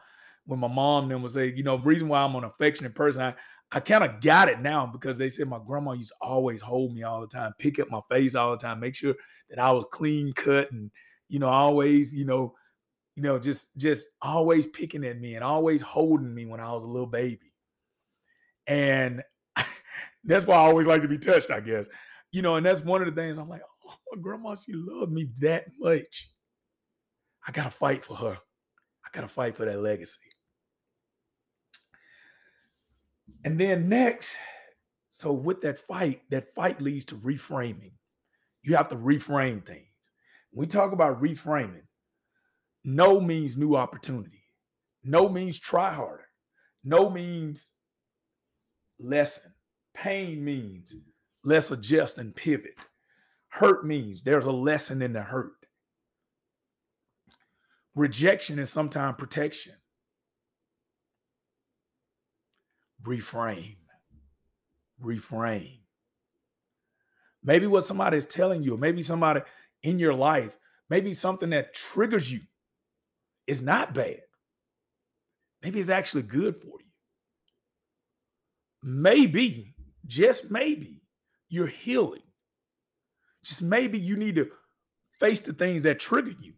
when 0.47 0.61
my 0.61 0.69
mom 0.69 1.09
then 1.09 1.23
would 1.23 1.33
say, 1.33 1.53
you 1.53 1.63
know, 1.63 1.77
reason 1.79 2.09
why 2.09 2.21
I'm 2.23 2.35
an 2.37 2.45
affectionate 2.45 2.95
person, 2.95 3.23
I, 3.23 3.35
I 3.73 3.81
kind 3.81 4.05
of 4.05 4.21
got 4.21 4.49
it 4.49 4.61
now 4.61 4.87
because 4.87 5.19
they 5.19 5.29
said 5.29 5.49
my 5.49 5.59
grandma 5.67 5.93
used 5.93 6.11
to 6.11 6.15
always 6.21 6.61
hold 6.61 6.95
me 6.95 7.03
all 7.03 7.21
the 7.21 7.27
time, 7.27 7.53
pick 7.59 7.79
up 7.81 7.91
my 7.91 8.01
face 8.11 8.35
all 8.35 8.53
the 8.53 8.59
time, 8.59 8.81
make 8.81 8.95
sure 8.95 9.15
that 9.51 9.59
I 9.59 9.73
was 9.73 9.85
clean 9.93 10.33
cut 10.33 10.71
and, 10.71 10.91
you 11.29 11.41
know, 11.41 11.49
always, 11.49 12.15
you 12.15 12.25
know, 12.25 12.55
you 13.17 13.23
know, 13.23 13.39
just 13.39 13.69
just 13.77 14.07
always 14.23 14.67
picking 14.67 15.05
at 15.05 15.19
me 15.19 15.35
and 15.35 15.43
always 15.43 15.83
holding 15.83 16.33
me 16.33 16.47
when 16.47 16.61
I 16.61 16.71
was 16.73 16.85
a 16.85 16.89
little 16.89 17.07
baby. 17.07 17.53
And 18.67 19.23
that's 20.25 20.47
why 20.47 20.57
I 20.57 20.61
always 20.61 20.87
like 20.87 21.03
to 21.03 21.09
be 21.09 21.19
touched, 21.19 21.51
I 21.51 21.61
guess. 21.61 21.89
You 22.31 22.43
know, 22.43 22.57
and 22.57 22.67
that's 22.67 22.83
one 22.83 23.03
of 23.03 23.13
the 23.13 23.21
things 23.21 23.39
I'm 23.39 23.49
like, 23.49 23.63
oh, 23.89 23.95
my 24.13 24.21
grandma, 24.21 24.55
she 24.55 24.75
loved 24.75 25.13
me 25.13 25.29
that 25.41 25.65
much. 25.79 26.29
I 27.47 27.53
gotta 27.53 27.71
fight 27.71 28.05
for 28.05 28.17
her. 28.17 28.39
I 29.05 29.09
gotta 29.13 29.29
fight 29.29 29.57
for 29.57 29.65
that 29.65 29.81
legacy. 29.81 30.29
And 33.45 33.59
then 33.59 33.89
next, 33.89 34.37
so 35.11 35.33
with 35.33 35.61
that 35.63 35.79
fight, 35.79 36.23
that 36.31 36.55
fight 36.55 36.81
leads 36.81 37.05
to 37.07 37.15
reframing. 37.17 37.93
You 38.63 38.77
have 38.77 38.89
to 38.89 38.97
reframe 38.97 39.65
things. 39.65 39.87
When 40.51 40.67
we 40.67 40.71
talk 40.71 40.93
about 40.93 41.23
reframing, 41.23 41.83
no 42.85 43.21
means 43.21 43.57
new 43.57 43.77
opportunity. 43.77 44.45
No 45.05 45.29
means 45.29 45.59
try 45.59 45.93
harder. 45.93 46.29
No 46.83 47.11
means 47.11 47.71
lesson. 48.99 49.53
Pain 49.95 50.45
means 50.45 50.95
let's 51.45 51.71
adjust 51.71 52.19
and 52.19 52.35
pivot. 52.35 52.75
Hurt 53.49 53.87
means 53.87 54.23
there's 54.23 54.47
a 54.47 54.53
lesson 54.53 55.03
in 55.03 55.13
the 55.13 55.23
hurt. 55.23 55.56
Rejection 57.97 58.59
is 58.59 58.71
sometimes 58.71 59.17
protection. 59.19 59.73
Reframe. 63.03 63.77
Reframe. 65.03 65.81
Maybe 67.43 67.67
what 67.67 67.85
somebody 67.85 68.19
is 68.19 68.27
telling 68.27 68.63
you, 68.63 68.77
maybe 68.77 69.01
somebody 69.01 69.41
in 69.83 69.99
your 69.99 70.13
life, 70.13 70.55
maybe 70.91 71.15
something 71.15 71.51
that 71.51 71.75
triggers 71.75 72.31
you 72.31 72.41
is 73.47 73.63
not 73.63 73.95
bad. 73.95 74.21
Maybe 75.63 75.81
it's 75.81 75.89
actually 75.89 76.23
good 76.23 76.57
for 76.57 76.79
you. 76.81 76.91
Maybe, 78.83 79.75
just 80.07 80.51
maybe, 80.51 81.03
you're 81.49 81.67
healing. 81.67 82.23
Just 83.43 83.63
maybe 83.63 83.99
you 83.99 84.17
need 84.17 84.35
to 84.35 84.51
face 85.19 85.41
the 85.41 85.55
things 85.55 85.85
that 85.85 85.99
trigger 85.99 86.35
you. 86.41 86.55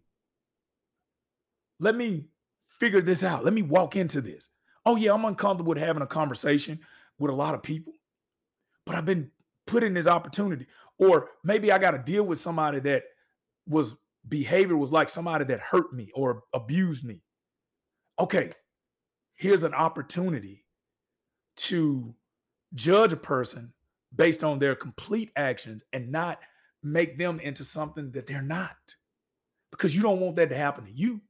Let 1.81 1.97
me 1.97 2.27
figure 2.69 3.01
this 3.01 3.25
out. 3.25 3.45
Let 3.45 3.55
me 3.55 3.63
walk 3.63 3.97
into 3.97 4.21
this. 4.21 4.49
Oh, 4.87 4.97
yeah, 4.97 5.13
I'm 5.13 5.25
uncomfortable 5.25 5.71
with 5.71 5.79
having 5.79 6.03
a 6.03 6.07
conversation 6.07 6.81
with 7.19 7.31
a 7.31 7.35
lot 7.35 7.55
of 7.55 7.63
people, 7.63 7.93
but 8.87 8.95
I've 8.95 9.05
been 9.05 9.31
put 9.67 9.83
in 9.83 9.95
this 9.95 10.07
opportunity. 10.07 10.67
Or 10.99 11.31
maybe 11.45 11.71
I 11.71 11.79
got 11.79 11.93
to 11.93 11.99
deal 11.99 12.25
with 12.25 12.39
somebody 12.39 12.81
that 12.81 13.03
was 13.67 13.97
behavior 14.27 14.77
was 14.77 14.93
like 14.93 15.09
somebody 15.09 15.45
that 15.45 15.61
hurt 15.61 15.93
me 15.93 16.11
or 16.15 16.43
abused 16.53 17.05
me. 17.05 17.23
Okay, 18.19 18.53
here's 19.37 19.63
an 19.63 19.75
opportunity 19.75 20.65
to 21.57 22.15
judge 22.75 23.13
a 23.13 23.17
person 23.17 23.73
based 24.15 24.43
on 24.43 24.59
their 24.59 24.75
complete 24.75 25.31
actions 25.37 25.83
and 25.93 26.11
not 26.11 26.41
make 26.83 27.19
them 27.19 27.41
into 27.41 27.65
something 27.65 28.11
that 28.13 28.27
they're 28.27 28.43
not 28.43 28.77
because 29.71 29.95
you 29.95 30.03
don't 30.03 30.21
want 30.21 30.37
that 30.37 30.49
to 30.49 30.57
happen 30.57 30.85
to 30.85 30.93
you. 30.93 31.21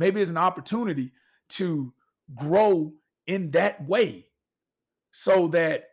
Maybe 0.00 0.22
it's 0.22 0.30
an 0.30 0.38
opportunity 0.38 1.12
to 1.50 1.92
grow 2.34 2.94
in 3.26 3.50
that 3.50 3.86
way 3.86 4.28
so 5.12 5.48
that 5.48 5.88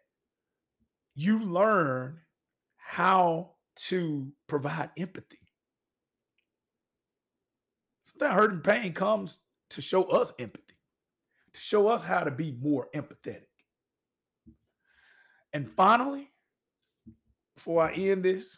you 1.13 1.43
learn 1.43 2.21
how 2.77 3.55
to 3.75 4.31
provide 4.47 4.91
empathy. 4.97 5.41
Sometimes 8.03 8.33
hurt 8.33 8.51
and 8.53 8.63
pain 8.63 8.93
comes 8.93 9.39
to 9.71 9.81
show 9.81 10.03
us 10.03 10.31
empathy, 10.39 10.77
to 11.51 11.59
show 11.59 11.89
us 11.89 12.01
how 12.01 12.23
to 12.23 12.31
be 12.31 12.55
more 12.61 12.87
empathetic. 12.95 13.41
And 15.51 15.69
finally, 15.69 16.31
before 17.57 17.89
I 17.89 17.91
end 17.91 18.23
this, 18.23 18.57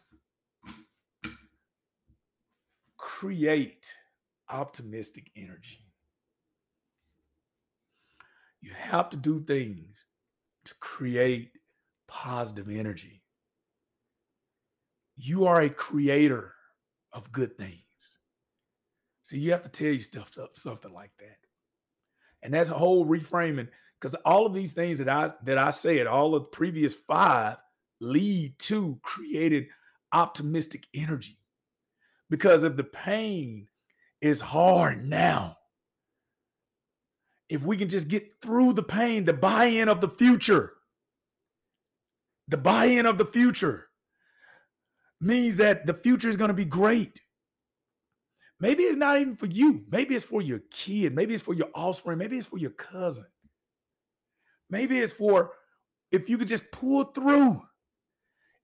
create 2.97 3.91
optimistic 4.49 5.31
energy. 5.35 5.85
You 8.61 8.71
have 8.75 9.09
to 9.11 9.17
do 9.17 9.43
things 9.43 10.05
to 10.65 10.73
create 10.79 11.51
positive 12.07 12.69
energy. 12.69 13.23
You 15.15 15.45
are 15.45 15.61
a 15.61 15.69
creator 15.69 16.53
of 17.13 17.31
good 17.31 17.57
things. 17.57 17.83
See, 19.23 19.37
you 19.37 19.51
have 19.51 19.63
to 19.63 19.69
tell 19.69 19.91
you 19.91 19.99
stuff 19.99 20.35
something 20.55 20.93
like 20.93 21.11
that. 21.19 21.37
And 22.41 22.53
that's 22.53 22.69
a 22.69 22.73
whole 22.73 23.05
reframing 23.05 23.67
because 23.99 24.15
all 24.25 24.45
of 24.45 24.53
these 24.53 24.71
things 24.71 24.97
that 24.99 25.09
I 25.09 25.31
that 25.43 25.57
I 25.57 25.69
said, 25.69 26.07
all 26.07 26.35
of 26.35 26.43
the 26.43 26.47
previous 26.49 26.93
five 26.93 27.57
lead 27.99 28.57
to 28.59 28.99
created 29.03 29.67
optimistic 30.11 30.87
energy. 30.93 31.37
Because 32.29 32.63
if 32.63 32.75
the 32.75 32.83
pain 32.83 33.67
is 34.21 34.41
hard 34.41 35.05
now, 35.05 35.57
if 37.49 37.63
we 37.63 37.77
can 37.77 37.89
just 37.89 38.07
get 38.07 38.41
through 38.41 38.73
the 38.73 38.83
pain, 38.83 39.25
the 39.25 39.33
buy-in 39.33 39.89
of 39.89 40.01
the 40.01 40.09
future, 40.09 40.73
the 42.47 42.57
buy-in 42.57 43.05
of 43.05 43.17
the 43.17 43.25
future 43.25 43.87
means 45.21 45.57
that 45.57 45.85
the 45.85 45.93
future 45.93 46.29
is 46.29 46.37
going 46.37 46.49
to 46.49 46.53
be 46.53 46.65
great. 46.65 47.21
Maybe 48.59 48.83
it's 48.83 48.97
not 48.97 49.19
even 49.19 49.35
for 49.35 49.45
you. 49.45 49.83
Maybe 49.89 50.15
it's 50.15 50.25
for 50.25 50.41
your 50.41 50.59
kid. 50.69 51.15
Maybe 51.15 51.33
it's 51.33 51.43
for 51.43 51.53
your 51.53 51.69
offspring. 51.73 52.17
Maybe 52.17 52.37
it's 52.37 52.47
for 52.47 52.57
your 52.57 52.71
cousin. 52.71 53.25
Maybe 54.69 54.99
it's 54.99 55.13
for 55.13 55.51
if 56.11 56.29
you 56.29 56.37
could 56.37 56.47
just 56.47 56.69
pull 56.71 57.05
through. 57.05 57.61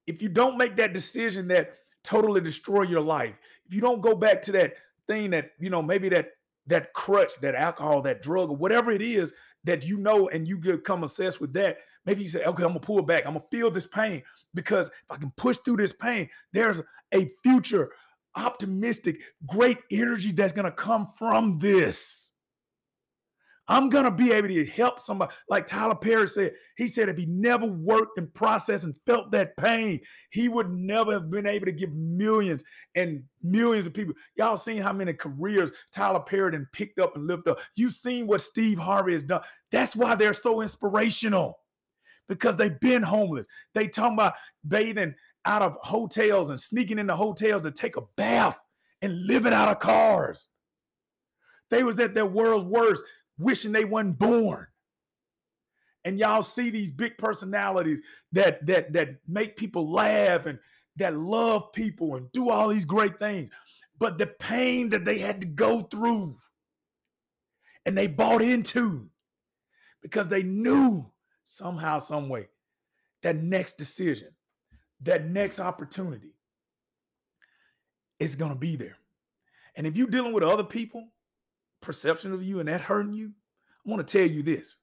If 0.06 0.22
you 0.22 0.30
don't 0.30 0.58
make 0.58 0.76
that 0.76 0.94
decision 0.94 1.48
that 1.48 1.74
totally 2.04 2.42
destroy 2.42 2.84
your 2.84 3.02
life, 3.02 3.36
if 3.66 3.74
you 3.74 3.82
don't 3.82 4.02
go 4.02 4.16
back 4.16 4.42
to 4.44 4.52
that 4.52 4.74
thing 5.08 5.32
that, 5.32 5.52
you 5.60 5.70
know, 5.70 5.82
maybe 5.82 6.10
that 6.10 6.30
that 6.68 6.94
crutch, 6.94 7.32
that 7.42 7.56
alcohol, 7.56 8.02
that 8.02 8.22
drug, 8.22 8.50
or 8.50 8.56
whatever 8.56 8.92
it 8.92 9.02
is 9.02 9.34
that 9.66 9.86
you 9.86 9.98
know, 9.98 10.30
and 10.30 10.48
you 10.48 10.58
become 10.58 11.04
obsessed 11.04 11.40
with 11.42 11.54
that, 11.54 11.78
maybe 12.06 12.22
you 12.22 12.28
say, 12.28 12.44
okay, 12.44 12.64
I'm 12.64 12.70
gonna 12.70 12.80
pull 12.80 13.02
back. 13.02 13.26
I'm 13.26 13.34
gonna 13.34 13.46
feel 13.52 13.72
this 13.72 13.88
pain 13.88 14.24
because 14.54 14.88
if 14.88 14.94
I 15.12 15.18
can 15.18 15.32
push 15.38 15.58
through 15.58 15.78
this 15.78 15.94
pain, 15.94 16.30
there's 16.54 16.82
a 17.14 17.32
future 17.44 17.92
optimistic, 18.36 19.20
great 19.48 19.78
energy 19.92 20.32
that's 20.32 20.54
to 20.54 20.72
come 20.72 21.08
from 21.18 21.60
this. 21.60 22.32
I'm 23.68 23.90
to 23.90 24.12
be 24.12 24.32
able 24.32 24.48
to 24.50 24.66
help 24.66 25.00
somebody. 25.00 25.34
Like 25.50 25.66
Tyler 25.66 25.96
Perry 25.96 26.28
said, 26.28 26.54
he 26.78 26.88
said 26.88 27.10
if 27.10 27.18
he 27.18 27.26
never 27.26 27.66
worked 27.66 28.18
and 28.20 28.32
processed 28.34 28.84
and 28.84 28.98
felt 29.08 29.32
that 29.32 29.58
pain, 29.58 30.00
he 30.30 30.50
would 30.50 30.70
never 30.70 31.14
have 31.14 31.32
been 31.32 31.48
able 31.48 31.66
to 31.66 31.72
give 31.72 31.92
millions 31.94 32.64
and 32.96 33.24
millions 33.42 33.88
of 33.88 33.94
people. 33.94 34.14
Y'all 34.36 34.58
seen 34.58 34.82
how 34.82 34.94
many 34.94 35.14
careers 35.14 35.72
Tyler 35.92 36.20
Perry 36.20 36.56
and 36.56 36.72
picked 36.74 37.00
up 37.00 37.16
and 37.16 37.26
lifted 37.26 37.52
up. 37.52 37.60
You've 37.76 37.94
seen 37.94 38.28
what 38.28 38.42
Steve 38.42 38.78
Harvey 38.78 39.14
has 39.14 39.24
done. 39.24 39.42
That's 39.72 39.96
why 39.96 40.14
they're 40.14 40.36
so 40.36 40.62
inspirational 40.62 41.60
because 42.28 42.56
they've 42.58 42.80
been 42.80 43.04
homeless. 43.04 43.48
They 43.74 43.88
talking 43.88 44.14
about 44.14 44.34
bathing 44.68 45.16
out 45.46 45.62
of 45.62 45.78
hotels 45.82 46.50
and 46.50 46.60
sneaking 46.60 47.00
into 47.00 47.16
hotels 47.16 47.64
to 47.64 47.72
take 47.72 47.98
a 47.98 48.02
bath 48.16 48.58
and 49.02 49.22
living 49.26 49.54
out 49.54 49.70
of 49.70 49.80
cars. 49.80 50.50
They 51.72 51.84
was 51.84 52.00
at 52.00 52.14
their 52.14 52.26
world's 52.26 52.66
worst, 52.66 53.04
wishing 53.38 53.72
they 53.72 53.86
wasn't 53.86 54.20
born. 54.20 54.68
And 56.04 56.20
y'all 56.20 56.44
see 56.44 56.70
these 56.70 56.92
big 56.92 57.18
personalities 57.18 58.02
that 58.32 58.66
that 58.68 58.94
that 58.94 59.16
make 59.28 59.56
people 59.56 59.92
laugh 59.92 60.46
and 60.46 60.60
that 60.98 61.18
love 61.18 61.74
people 61.74 62.16
and 62.16 62.32
do 62.32 62.50
all 62.50 62.70
these 62.70 62.86
great 62.86 63.18
things. 63.20 63.50
But 63.98 64.18
the 64.18 64.28
pain 64.28 64.90
that 64.92 65.06
they 65.06 65.18
had 65.18 65.42
to 65.42 65.48
go 65.48 65.82
through 65.82 66.36
and 67.86 67.98
they 67.98 68.08
bought 68.08 68.42
into 68.42 69.10
because 70.02 70.28
they 70.28 70.44
knew 70.44 71.12
somehow, 71.44 71.98
some 71.98 72.30
way, 72.30 72.50
that 73.24 73.38
next 73.38 73.78
decision 73.78 74.30
that 75.02 75.26
next 75.26 75.60
opportunity 75.60 76.34
is 78.20 78.36
going 78.36 78.52
to 78.52 78.58
be 78.58 78.76
there. 78.76 78.98
And 79.76 79.86
if 79.86 79.98
you're 79.98 80.08
dealing 80.08 80.34
with 80.34 80.44
other 80.44 80.64
people, 80.64 81.08
perception 81.86 82.34
of 82.34 82.44
you 82.44 82.60
and 82.60 82.68
that 82.68 82.82
hurting 82.82 83.14
you, 83.14 83.32
I 83.86 83.90
want 83.90 84.06
to 84.06 84.18
tell 84.18 84.30
you 84.30 84.44
this. 84.44 84.78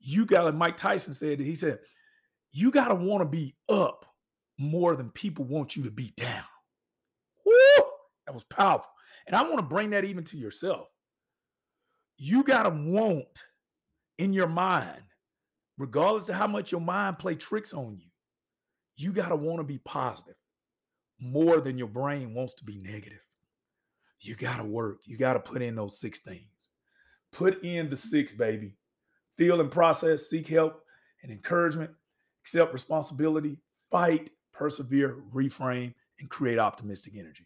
You 0.00 0.26
got, 0.26 0.44
like 0.44 0.54
Mike 0.54 0.76
Tyson 0.76 1.14
said, 1.14 1.40
he 1.40 1.54
said, 1.54 1.78
you 2.52 2.70
got 2.70 2.88
to 2.88 2.94
want 2.94 3.22
to 3.22 3.28
be 3.28 3.56
up 3.68 4.06
more 4.58 4.94
than 4.94 5.10
people 5.10 5.44
want 5.44 5.74
you 5.74 5.84
to 5.84 5.90
be 5.90 6.12
down. 6.16 6.44
Woo! 7.46 7.84
That 8.26 8.34
was 8.34 8.44
powerful. 8.44 8.90
And 9.26 9.34
I 9.34 9.42
want 9.42 9.56
to 9.56 9.62
bring 9.62 9.90
that 9.90 10.04
even 10.04 10.24
to 10.24 10.36
yourself. 10.36 10.88
You 12.18 12.44
got 12.44 12.64
to 12.64 12.70
want 12.70 13.44
in 14.18 14.32
your 14.32 14.48
mind, 14.48 15.02
regardless 15.78 16.28
of 16.28 16.34
how 16.34 16.46
much 16.46 16.70
your 16.70 16.80
mind 16.80 17.18
play 17.18 17.34
tricks 17.34 17.72
on 17.72 17.96
you, 17.96 18.08
you 18.96 19.12
got 19.12 19.30
to 19.30 19.36
want 19.36 19.58
to 19.58 19.64
be 19.64 19.78
positive 19.78 20.34
more 21.18 21.60
than 21.60 21.78
your 21.78 21.88
brain 21.88 22.34
wants 22.34 22.54
to 22.54 22.64
be 22.64 22.76
negative. 22.78 23.20
You 24.22 24.36
got 24.36 24.58
to 24.58 24.64
work. 24.64 25.00
You 25.04 25.16
got 25.18 25.32
to 25.32 25.40
put 25.40 25.62
in 25.62 25.74
those 25.74 25.98
six 25.98 26.20
things. 26.20 26.68
Put 27.32 27.62
in 27.64 27.90
the 27.90 27.96
six, 27.96 28.32
baby. 28.32 28.76
Feel 29.36 29.60
and 29.60 29.70
process, 29.70 30.28
seek 30.28 30.46
help 30.46 30.84
and 31.22 31.32
encouragement, 31.32 31.90
accept 32.42 32.72
responsibility, 32.72 33.58
fight, 33.90 34.30
persevere, 34.52 35.18
reframe, 35.34 35.92
and 36.20 36.30
create 36.30 36.58
optimistic 36.58 37.14
energy. 37.16 37.40